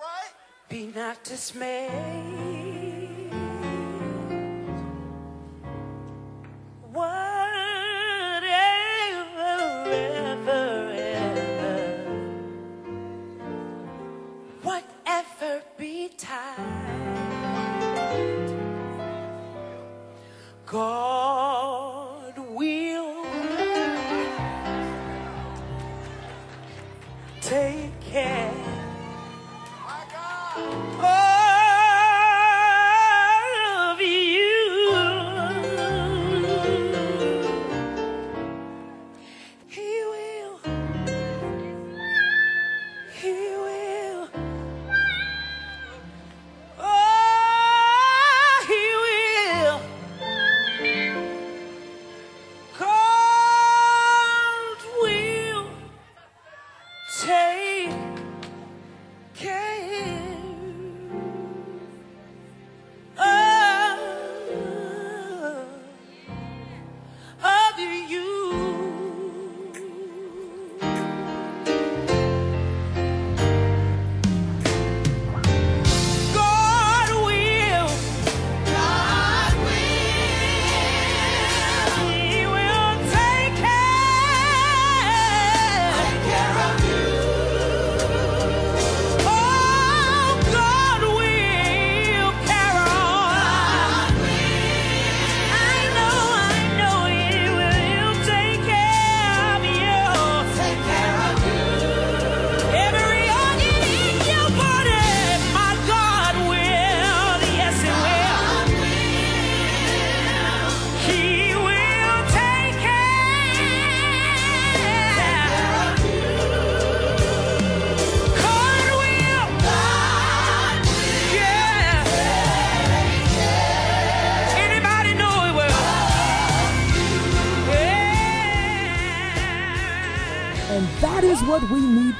right. 0.00 0.30
Be 0.68 0.92
not 0.94 1.24
dismayed. 1.24 2.47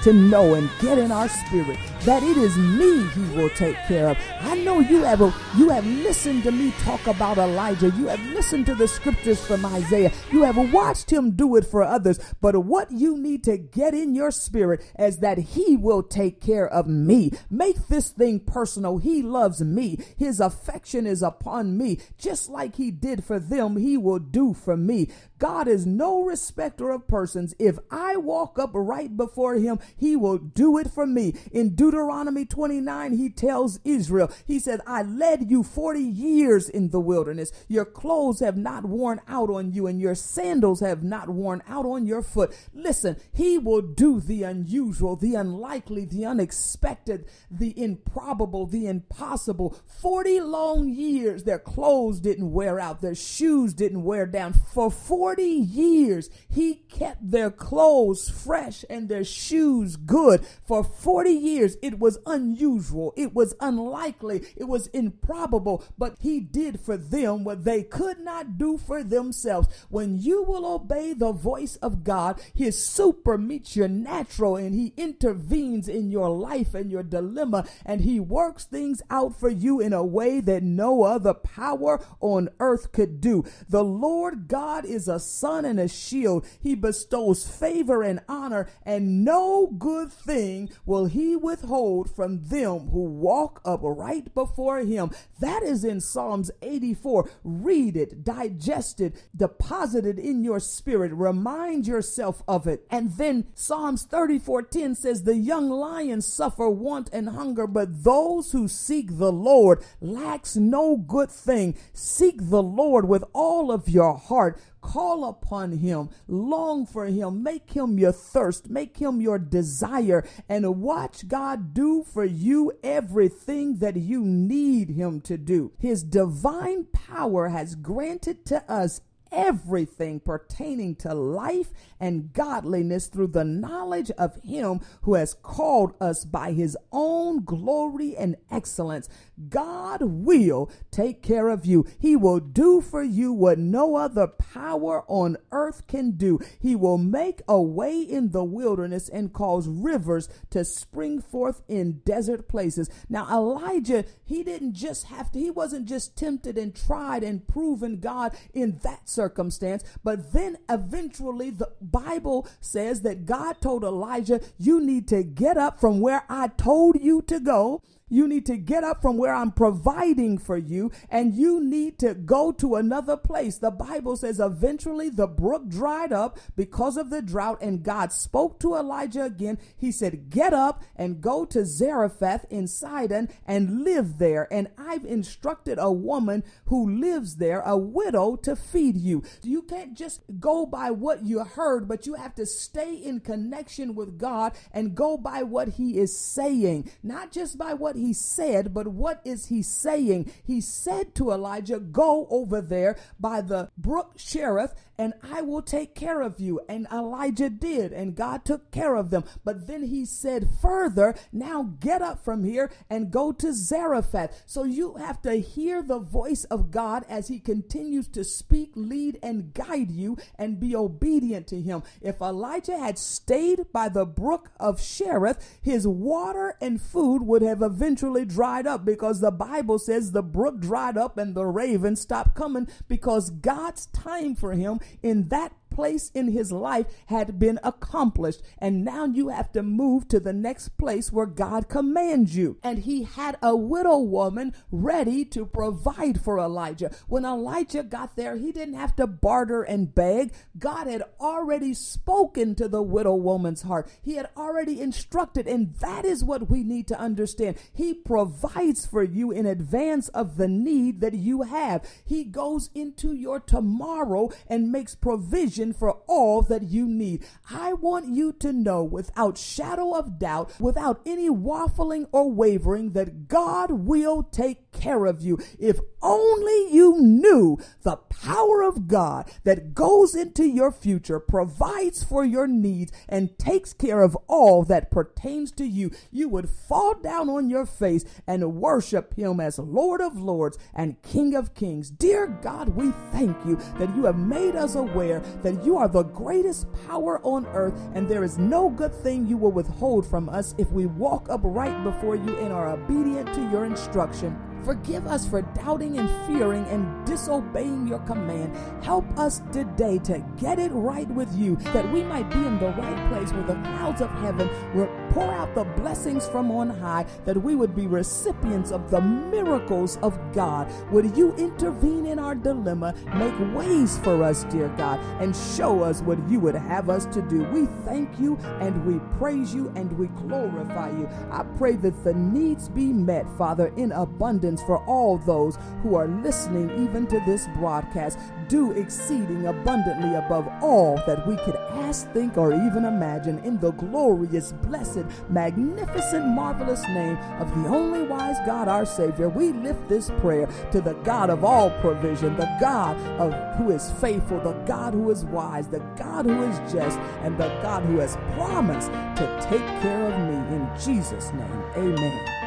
To 0.02 0.12
know 0.12 0.54
and 0.54 0.70
get 0.80 0.98
in 0.98 1.10
our 1.10 1.28
spirit 1.28 1.78
that 2.04 2.22
it 2.22 2.36
is 2.36 2.56
me 2.56 3.06
he 3.08 3.36
will 3.36 3.50
take 3.50 3.76
care 3.86 4.08
of. 4.08 4.18
I 4.40 4.54
know 4.56 4.80
you 4.80 5.02
have 5.02 5.20
a, 5.20 5.34
you 5.56 5.68
have 5.70 5.86
listened 5.86 6.44
to 6.44 6.52
me 6.52 6.72
talk 6.82 7.06
about 7.06 7.38
Elijah. 7.38 7.90
You 7.96 8.06
have 8.06 8.24
listened 8.26 8.66
to 8.66 8.74
the 8.74 8.88
scriptures 8.88 9.44
from 9.44 9.64
Isaiah. 9.64 10.12
You 10.30 10.44
have 10.44 10.72
watched 10.72 11.10
him 11.10 11.32
do 11.32 11.56
it 11.56 11.64
for 11.64 11.82
others. 11.82 12.18
But 12.40 12.64
what 12.64 12.90
you 12.90 13.18
need 13.18 13.44
to 13.44 13.58
get 13.58 13.94
in 13.94 14.14
your 14.14 14.30
spirit 14.30 14.84
is 14.98 15.18
that 15.18 15.38
he 15.38 15.76
will 15.76 16.02
take 16.02 16.40
care 16.40 16.68
of 16.68 16.86
me. 16.86 17.32
Make 17.50 17.88
this 17.88 18.10
thing 18.10 18.40
personal. 18.40 18.98
He 18.98 19.22
loves 19.22 19.60
me. 19.60 19.98
His 20.16 20.40
affection 20.40 21.06
is 21.06 21.22
upon 21.22 21.76
me. 21.76 21.98
Just 22.16 22.48
like 22.48 22.76
he 22.76 22.90
did 22.90 23.24
for 23.24 23.38
them, 23.38 23.76
he 23.76 23.96
will 23.96 24.18
do 24.18 24.54
for 24.54 24.76
me. 24.76 25.08
God 25.38 25.68
is 25.68 25.86
no 25.86 26.22
respecter 26.22 26.90
of 26.90 27.06
persons. 27.06 27.54
If 27.58 27.78
I 27.90 28.16
walk 28.16 28.58
up 28.58 28.70
right 28.72 29.16
before 29.16 29.54
him, 29.54 29.78
he 29.96 30.16
will 30.16 30.38
do 30.38 30.78
it 30.78 30.90
for 30.90 31.06
me. 31.06 31.34
In 31.52 31.74
Deuteronomy 31.88 32.44
29, 32.44 33.12
he 33.14 33.30
tells 33.30 33.80
Israel, 33.82 34.30
he 34.46 34.58
said, 34.58 34.82
I 34.86 35.00
led 35.00 35.50
you 35.50 35.62
40 35.62 36.00
years 36.00 36.68
in 36.68 36.90
the 36.90 37.00
wilderness. 37.00 37.50
Your 37.66 37.86
clothes 37.86 38.40
have 38.40 38.58
not 38.58 38.84
worn 38.84 39.22
out 39.26 39.48
on 39.48 39.72
you 39.72 39.86
and 39.86 39.98
your 39.98 40.14
sandals 40.14 40.80
have 40.80 41.02
not 41.02 41.30
worn 41.30 41.62
out 41.66 41.86
on 41.86 42.04
your 42.04 42.20
foot. 42.20 42.54
Listen, 42.74 43.16
he 43.32 43.56
will 43.56 43.80
do 43.80 44.20
the 44.20 44.42
unusual, 44.42 45.16
the 45.16 45.34
unlikely, 45.34 46.04
the 46.04 46.26
unexpected, 46.26 47.24
the 47.50 47.72
improbable, 47.82 48.66
the 48.66 48.86
impossible. 48.86 49.74
40 49.86 50.40
long 50.40 50.90
years, 50.90 51.44
their 51.44 51.58
clothes 51.58 52.20
didn't 52.20 52.52
wear 52.52 52.78
out. 52.78 53.00
Their 53.00 53.14
shoes 53.14 53.72
didn't 53.72 54.04
wear 54.04 54.26
down. 54.26 54.52
For 54.52 54.90
40 54.90 55.42
years, 55.42 56.28
he 56.50 56.74
kept 56.74 57.30
their 57.30 57.50
clothes 57.50 58.28
fresh 58.28 58.84
and 58.90 59.08
their 59.08 59.24
shoes 59.24 59.96
good. 59.96 60.44
For 60.66 60.84
40 60.84 61.30
years, 61.30 61.77
it 61.82 61.98
was 61.98 62.18
unusual. 62.26 63.12
It 63.16 63.34
was 63.34 63.54
unlikely. 63.60 64.46
It 64.56 64.64
was 64.64 64.88
improbable, 64.88 65.84
but 65.96 66.16
he 66.20 66.40
did 66.40 66.80
for 66.80 66.96
them 66.96 67.44
what 67.44 67.64
they 67.64 67.82
could 67.82 68.20
not 68.20 68.58
do 68.58 68.78
for 68.78 69.02
themselves. 69.02 69.68
When 69.88 70.18
you 70.18 70.42
will 70.42 70.66
obey 70.66 71.12
the 71.12 71.32
voice 71.32 71.76
of 71.76 72.04
God, 72.04 72.40
his 72.54 72.82
super 72.84 73.38
meets 73.38 73.76
your 73.76 73.88
natural 73.88 74.56
and 74.56 74.74
he 74.74 74.92
intervenes 74.96 75.88
in 75.88 76.10
your 76.10 76.30
life 76.30 76.74
and 76.74 76.90
your 76.90 77.02
dilemma 77.02 77.66
and 77.84 78.00
he 78.02 78.20
works 78.20 78.64
things 78.64 79.02
out 79.10 79.38
for 79.38 79.48
you 79.48 79.80
in 79.80 79.92
a 79.92 80.04
way 80.04 80.40
that 80.40 80.62
no 80.62 81.02
other 81.02 81.34
power 81.34 82.04
on 82.20 82.48
earth 82.60 82.92
could 82.92 83.20
do. 83.20 83.44
The 83.68 83.84
Lord 83.84 84.48
God 84.48 84.84
is 84.84 85.08
a 85.08 85.20
sun 85.20 85.64
and 85.64 85.80
a 85.80 85.88
shield. 85.88 86.46
He 86.60 86.74
bestows 86.74 87.48
favor 87.48 88.02
and 88.02 88.20
honor, 88.28 88.68
and 88.84 89.24
no 89.24 89.66
good 89.66 90.12
thing 90.12 90.70
will 90.84 91.06
he 91.06 91.36
withhold 91.36 91.67
from 91.68 92.44
them 92.44 92.88
who 92.90 93.04
walk 93.04 93.60
upright 93.64 94.34
before 94.34 94.78
him. 94.80 95.10
That 95.40 95.62
is 95.62 95.84
in 95.84 96.00
Psalms 96.00 96.50
84. 96.62 97.28
Read 97.44 97.96
it, 97.96 98.24
digest 98.24 99.00
it, 99.00 99.14
deposit 99.36 100.06
it 100.06 100.18
in 100.18 100.42
your 100.42 100.60
spirit, 100.60 101.12
remind 101.12 101.86
yourself 101.86 102.42
of 102.48 102.66
it. 102.66 102.86
And 102.90 103.12
then 103.12 103.46
Psalms 103.54 104.06
34:10 104.06 104.96
says, 104.96 105.22
The 105.22 105.36
young 105.36 105.68
lions 105.68 106.26
suffer 106.26 106.68
want 106.68 107.10
and 107.12 107.28
hunger, 107.30 107.66
but 107.66 108.04
those 108.04 108.52
who 108.52 108.66
seek 108.68 109.18
the 109.18 109.32
Lord 109.32 109.84
lacks 110.00 110.56
no 110.56 110.96
good 110.96 111.30
thing. 111.30 111.76
Seek 111.92 112.36
the 112.50 112.62
Lord 112.62 113.08
with 113.08 113.24
all 113.32 113.70
of 113.70 113.88
your 113.88 114.16
heart. 114.16 114.60
Call 114.80 115.24
upon 115.24 115.72
him, 115.72 116.10
long 116.26 116.86
for 116.86 117.06
him, 117.06 117.42
make 117.42 117.72
him 117.72 117.98
your 117.98 118.12
thirst, 118.12 118.70
make 118.70 118.98
him 118.98 119.20
your 119.20 119.38
desire, 119.38 120.26
and 120.48 120.80
watch 120.80 121.28
God 121.28 121.74
do 121.74 122.04
for 122.04 122.24
you 122.24 122.72
everything 122.82 123.76
that 123.78 123.96
you 123.96 124.24
need 124.24 124.90
him 124.90 125.20
to 125.22 125.36
do. 125.36 125.72
His 125.78 126.02
divine 126.02 126.84
power 126.84 127.48
has 127.48 127.74
granted 127.74 128.44
to 128.46 128.70
us 128.70 129.00
everything 129.32 130.20
pertaining 130.20 130.96
to 130.96 131.14
life 131.14 131.72
and 132.00 132.32
godliness 132.32 133.06
through 133.06 133.28
the 133.28 133.44
knowledge 133.44 134.10
of 134.12 134.40
him 134.42 134.80
who 135.02 135.14
has 135.14 135.34
called 135.34 135.94
us 136.00 136.24
by 136.24 136.52
his 136.52 136.76
own 136.92 137.44
glory 137.44 138.16
and 138.16 138.36
excellence. 138.50 139.08
God 139.48 140.02
will 140.02 140.70
take 140.90 141.22
care 141.22 141.48
of 141.48 141.64
you. 141.64 141.86
He 141.98 142.16
will 142.16 142.40
do 142.40 142.80
for 142.80 143.02
you 143.02 143.32
what 143.32 143.58
no 143.58 143.96
other 143.96 144.26
power 144.26 145.04
on 145.06 145.36
earth 145.52 145.86
can 145.86 146.12
do. 146.12 146.40
He 146.60 146.74
will 146.74 146.98
make 146.98 147.42
a 147.48 147.60
way 147.60 148.00
in 148.00 148.30
the 148.30 148.44
wilderness 148.44 149.08
and 149.08 149.32
cause 149.32 149.68
rivers 149.68 150.28
to 150.50 150.64
spring 150.64 151.20
forth 151.20 151.62
in 151.68 152.00
desert 152.04 152.48
places. 152.48 152.90
Now, 153.08 153.28
Elijah, 153.30 154.04
he 154.24 154.42
didn't 154.42 154.74
just 154.74 155.06
have 155.06 155.30
to, 155.32 155.38
he 155.38 155.50
wasn't 155.50 155.88
just 155.88 156.16
tempted 156.16 156.58
and 156.58 156.74
tried 156.74 157.22
and 157.22 157.46
proven 157.46 158.00
God 158.00 158.36
in 158.52 158.80
that 158.82 159.08
circumstance, 159.18 159.82
but 160.04 160.32
then 160.32 160.58
eventually 160.68 161.50
the 161.50 161.72
Bible 161.80 162.46
says 162.60 163.02
that 163.02 163.26
God 163.26 163.60
told 163.60 163.82
Elijah, 163.82 164.40
You 164.58 164.80
need 164.80 165.08
to 165.08 165.24
get 165.24 165.56
up 165.56 165.80
from 165.80 166.00
where 166.00 166.22
I 166.28 166.48
told 166.48 167.00
you 167.00 167.22
to 167.22 167.40
go 167.40 167.82
you 168.08 168.28
need 168.28 168.46
to 168.46 168.56
get 168.56 168.84
up 168.84 169.02
from 169.02 169.16
where 169.16 169.34
I'm 169.34 169.52
providing 169.52 170.38
for 170.38 170.56
you 170.56 170.90
and 171.10 171.34
you 171.34 171.62
need 171.62 171.98
to 172.00 172.14
go 172.14 172.52
to 172.52 172.76
another 172.76 173.16
place. 173.16 173.58
The 173.58 173.70
Bible 173.70 174.16
says 174.16 174.40
eventually 174.40 175.08
the 175.08 175.26
brook 175.26 175.68
dried 175.68 176.12
up 176.12 176.38
because 176.56 176.96
of 176.96 177.10
the 177.10 177.22
drought 177.22 177.58
and 177.60 177.82
God 177.82 178.12
spoke 178.12 178.58
to 178.60 178.74
Elijah 178.74 179.24
again. 179.24 179.58
He 179.76 179.92
said, 179.92 180.30
Get 180.30 180.52
up 180.52 180.82
and 180.96 181.20
go 181.20 181.44
to 181.46 181.64
Zarephath 181.64 182.46
in 182.50 182.66
Sidon 182.66 183.28
and 183.46 183.84
live 183.84 184.18
there. 184.18 184.48
And 184.52 184.68
I've 184.78 185.04
instructed 185.04 185.78
a 185.80 185.92
woman 185.92 186.44
who 186.66 186.88
lives 187.00 187.36
there, 187.36 187.60
a 187.60 187.76
widow, 187.76 188.36
to 188.36 188.56
feed 188.56 188.96
you. 188.96 189.22
You 189.42 189.62
can't 189.62 189.96
just 189.96 190.22
go 190.40 190.66
by 190.66 190.90
what 190.90 191.24
you 191.24 191.44
heard, 191.44 191.88
but 191.88 192.06
you 192.06 192.14
have 192.14 192.34
to 192.36 192.46
stay 192.46 192.94
in 192.94 193.20
connection 193.20 193.94
with 193.94 194.18
God 194.18 194.52
and 194.72 194.94
go 194.94 195.16
by 195.16 195.42
what 195.42 195.68
He 195.68 195.98
is 195.98 196.16
saying, 196.16 196.90
not 197.02 197.32
just 197.32 197.58
by 197.58 197.74
what 197.74 197.96
he 197.98 198.12
said, 198.12 198.72
but 198.72 198.88
what 198.88 199.20
is 199.24 199.46
he 199.46 199.62
saying? 199.62 200.30
He 200.44 200.60
said 200.60 201.14
to 201.16 201.32
Elijah, 201.32 201.78
Go 201.78 202.26
over 202.30 202.60
there 202.60 202.96
by 203.18 203.40
the 203.40 203.70
brook 203.76 204.16
Cherith, 204.16 204.74
and 204.98 205.14
I 205.22 205.42
will 205.42 205.62
take 205.62 205.94
care 205.94 206.22
of 206.22 206.40
you. 206.40 206.60
And 206.68 206.86
Elijah 206.92 207.48
did, 207.48 207.92
and 207.92 208.16
God 208.16 208.44
took 208.44 208.70
care 208.70 208.96
of 208.96 209.10
them. 209.10 209.24
But 209.44 209.66
then 209.66 209.84
he 209.84 210.04
said 210.04 210.48
further, 210.60 211.14
Now 211.32 211.74
get 211.80 212.02
up 212.02 212.24
from 212.24 212.44
here 212.44 212.70
and 212.90 213.10
go 213.10 213.32
to 213.32 213.52
Zarephath. 213.52 214.42
So 214.46 214.64
you 214.64 214.94
have 214.94 215.22
to 215.22 215.34
hear 215.34 215.82
the 215.82 216.00
voice 216.00 216.44
of 216.44 216.70
God 216.70 217.04
as 217.08 217.28
he 217.28 217.38
continues 217.38 218.08
to 218.08 218.24
speak, 218.24 218.72
lead, 218.74 219.18
and 219.22 219.54
guide 219.54 219.90
you, 219.90 220.16
and 220.36 220.60
be 220.60 220.74
obedient 220.74 221.46
to 221.48 221.60
him. 221.60 221.82
If 222.00 222.20
Elijah 222.20 222.78
had 222.78 222.98
stayed 222.98 223.72
by 223.72 223.88
the 223.88 224.06
brook 224.06 224.50
of 224.58 224.82
Cherith, 224.82 225.58
his 225.62 225.86
water 225.86 226.56
and 226.60 226.80
food 226.80 227.22
would 227.22 227.42
have 227.42 227.62
eventually 227.62 227.87
eventually 227.88 228.26
dried 228.26 228.66
up 228.66 228.84
because 228.84 229.20
the 229.20 229.30
Bible 229.30 229.78
says 229.78 230.12
the 230.12 230.22
brook 230.22 230.60
dried 230.60 230.98
up 230.98 231.16
and 231.16 231.34
the 231.34 231.46
raven 231.46 231.96
stopped 231.96 232.34
coming 232.34 232.68
because 232.86 233.30
God's 233.30 233.86
time 233.86 234.34
for 234.34 234.52
him 234.52 234.78
in 235.02 235.28
that 235.28 235.54
place 235.78 236.10
in 236.12 236.32
his 236.32 236.50
life 236.50 236.86
had 237.06 237.38
been 237.38 237.60
accomplished. 237.62 238.42
And 238.58 238.84
now 238.84 239.04
you 239.04 239.28
have 239.28 239.52
to 239.52 239.62
move 239.62 240.08
to 240.08 240.18
the 240.18 240.32
next 240.32 240.70
place 240.70 241.12
where 241.12 241.24
God 241.24 241.68
commands 241.68 242.34
you. 242.34 242.58
And 242.64 242.80
he 242.80 243.04
had 243.04 243.38
a 243.40 243.54
widow 243.54 243.98
woman 243.98 244.54
ready 244.72 245.24
to 245.26 245.46
provide 245.46 246.20
for 246.20 246.40
Elijah. 246.40 246.90
When 247.06 247.24
Elijah 247.24 247.84
got 247.84 248.16
there, 248.16 248.34
he 248.36 248.50
didn't 248.50 248.74
have 248.74 248.96
to 248.96 249.06
barter 249.06 249.62
and 249.62 249.94
beg. 249.94 250.32
God 250.58 250.88
had 250.88 251.04
already 251.20 251.74
spoken 251.74 252.56
to 252.56 252.66
the 252.66 252.82
widow 252.82 253.14
woman's 253.14 253.62
heart. 253.62 253.88
He 254.02 254.16
had 254.16 254.30
already 254.36 254.80
instructed. 254.80 255.46
And 255.46 255.76
that 255.76 256.04
is 256.04 256.24
what 256.24 256.50
we 256.50 256.64
need 256.64 256.88
to 256.88 256.98
understand. 256.98 257.56
He 257.72 257.94
provides 257.94 258.84
for 258.84 259.04
you 259.04 259.30
in 259.30 259.46
advance 259.46 260.08
of 260.08 260.38
the 260.38 260.48
need 260.48 261.00
that 261.02 261.14
you 261.14 261.42
have. 261.42 261.88
He 262.04 262.24
goes 262.24 262.68
into 262.74 263.12
your 263.12 263.38
tomorrow 263.38 264.30
and 264.48 264.72
makes 264.72 264.96
provision 264.96 265.67
for 265.72 265.98
all 266.06 266.42
that 266.42 266.62
you 266.64 266.86
need. 266.86 267.24
I 267.50 267.72
want 267.72 268.08
you 268.08 268.32
to 268.34 268.52
know 268.52 268.82
without 268.82 269.38
shadow 269.38 269.94
of 269.94 270.18
doubt, 270.18 270.52
without 270.60 271.00
any 271.06 271.28
waffling 271.28 272.06
or 272.12 272.30
wavering, 272.30 272.92
that 272.92 273.28
God 273.28 273.70
will 273.70 274.22
take 274.22 274.72
care 274.72 275.06
of 275.06 275.20
you. 275.20 275.38
If 275.58 275.78
only 276.02 276.72
you 276.72 277.00
knew 277.00 277.58
the 277.82 277.96
power 277.96 278.62
of 278.62 278.86
God 278.86 279.30
that 279.44 279.74
goes 279.74 280.14
into 280.14 280.44
your 280.44 280.70
future, 280.70 281.20
provides 281.20 282.02
for 282.02 282.24
your 282.24 282.46
needs, 282.46 282.92
and 283.08 283.38
takes 283.38 283.72
care 283.72 284.02
of 284.02 284.16
all 284.26 284.62
that 284.64 284.90
pertains 284.90 285.50
to 285.52 285.66
you, 285.66 285.90
you 286.10 286.28
would 286.28 286.48
fall 286.48 286.94
down 286.94 287.28
on 287.28 287.50
your 287.50 287.66
face 287.66 288.04
and 288.26 288.54
worship 288.54 289.14
Him 289.14 289.40
as 289.40 289.58
Lord 289.58 290.00
of 290.00 290.16
Lords 290.16 290.58
and 290.74 291.00
King 291.02 291.34
of 291.34 291.54
Kings. 291.54 291.90
Dear 291.90 292.26
God, 292.26 292.70
we 292.70 292.92
thank 293.12 293.36
you 293.44 293.56
that 293.78 293.94
you 293.96 294.04
have 294.04 294.18
made 294.18 294.54
us 294.54 294.74
aware 294.74 295.20
that 295.42 295.57
you 295.64 295.76
are 295.76 295.88
the 295.88 296.04
greatest 296.04 296.66
power 296.86 297.20
on 297.22 297.46
earth, 297.48 297.74
and 297.94 298.08
there 298.08 298.24
is 298.24 298.38
no 298.38 298.70
good 298.70 298.94
thing 298.94 299.26
you 299.26 299.36
will 299.36 299.52
withhold 299.52 300.06
from 300.06 300.28
us 300.28 300.54
if 300.58 300.70
we 300.70 300.86
walk 300.86 301.28
upright 301.28 301.84
before 301.84 302.16
you 302.16 302.36
and 302.38 302.52
are 302.52 302.70
obedient 302.70 303.32
to 303.34 303.50
your 303.50 303.64
instruction. 303.64 304.47
Forgive 304.64 305.06
us 305.06 305.26
for 305.26 305.42
doubting 305.42 305.98
and 305.98 306.08
fearing 306.26 306.64
and 306.66 307.06
disobeying 307.06 307.86
your 307.86 308.00
command. 308.00 308.56
Help 308.84 309.04
us 309.18 309.40
today 309.52 309.98
to 310.00 310.24
get 310.38 310.58
it 310.58 310.70
right 310.72 311.08
with 311.08 311.34
you, 311.36 311.56
that 311.72 311.90
we 311.92 312.02
might 312.04 312.28
be 312.30 312.38
in 312.38 312.58
the 312.58 312.68
right 312.68 313.10
place 313.10 313.32
where 313.32 313.44
the 313.44 313.54
clouds 313.54 314.00
of 314.00 314.10
heaven 314.20 314.48
will 314.74 314.88
pour 315.10 315.32
out 315.32 315.54
the 315.54 315.64
blessings 315.64 316.26
from 316.28 316.50
on 316.50 316.68
high, 316.68 317.04
that 317.24 317.36
we 317.36 317.54
would 317.54 317.74
be 317.74 317.86
recipients 317.86 318.70
of 318.70 318.90
the 318.90 319.00
miracles 319.00 319.96
of 320.02 320.18
God. 320.32 320.70
Would 320.92 321.16
you 321.16 321.34
intervene 321.36 322.06
in 322.06 322.18
our 322.18 322.34
dilemma, 322.34 322.94
make 323.14 323.56
ways 323.56 323.98
for 323.98 324.22
us, 324.22 324.44
dear 324.44 324.68
God, 324.76 325.00
and 325.22 325.34
show 325.34 325.82
us 325.82 326.02
what 326.02 326.18
you 326.28 326.40
would 326.40 326.54
have 326.54 326.90
us 326.90 327.06
to 327.06 327.22
do? 327.22 327.44
We 327.44 327.66
thank 327.84 328.18
you 328.18 328.36
and 328.60 328.84
we 328.84 329.00
praise 329.18 329.54
you 329.54 329.72
and 329.76 329.90
we 329.98 330.08
glorify 330.08 330.90
you. 330.90 331.08
I 331.30 331.44
pray 331.56 331.76
that 331.76 332.04
the 332.04 332.14
needs 332.14 332.68
be 332.68 332.92
met, 332.92 333.26
Father, 333.36 333.72
in 333.76 333.92
abundance 333.92 334.47
for 334.56 334.78
all 334.86 335.18
those 335.18 335.58
who 335.82 335.94
are 335.94 336.08
listening 336.08 336.70
even 336.82 337.06
to 337.08 337.20
this 337.26 337.46
broadcast. 337.56 338.18
Do 338.48 338.72
exceeding 338.72 339.46
abundantly 339.46 340.14
above 340.14 340.48
all 340.62 340.96
that 341.06 341.26
we 341.26 341.36
could 341.36 341.56
ask, 341.56 342.10
think, 342.12 342.38
or 342.38 342.52
even 342.52 342.86
imagine 342.86 343.38
in 343.40 343.58
the 343.58 343.72
glorious, 343.72 344.52
blessed, 344.52 345.04
magnificent, 345.28 346.26
marvelous 346.26 346.82
name 346.88 347.18
of 347.40 347.48
the 347.50 347.68
only 347.68 348.02
wise 348.02 348.38
God, 348.46 348.68
our 348.68 348.86
Savior. 348.86 349.28
We 349.28 349.52
lift 349.52 349.86
this 349.88 350.10
prayer 350.20 350.48
to 350.72 350.80
the 350.80 350.94
God 350.94 351.28
of 351.28 351.44
all 351.44 351.70
provision, 351.80 352.36
the 352.36 352.56
God 352.60 352.96
of 353.20 353.34
who 353.56 353.70
is 353.70 353.92
faithful, 354.00 354.40
the 354.40 354.52
God 354.64 354.94
who 354.94 355.10
is 355.10 355.24
wise, 355.26 355.68
the 355.68 355.80
God 355.98 356.24
who 356.24 356.42
is 356.44 356.72
just, 356.72 356.98
and 357.22 357.36
the 357.36 357.48
God 357.60 357.82
who 357.84 357.98
has 357.98 358.16
promised 358.34 358.90
to 358.90 359.46
take 359.50 359.66
care 359.82 360.06
of 360.06 360.18
me. 360.20 360.56
In 360.56 360.68
Jesus' 360.78 361.32
name, 361.32 361.62
amen. 361.76 362.37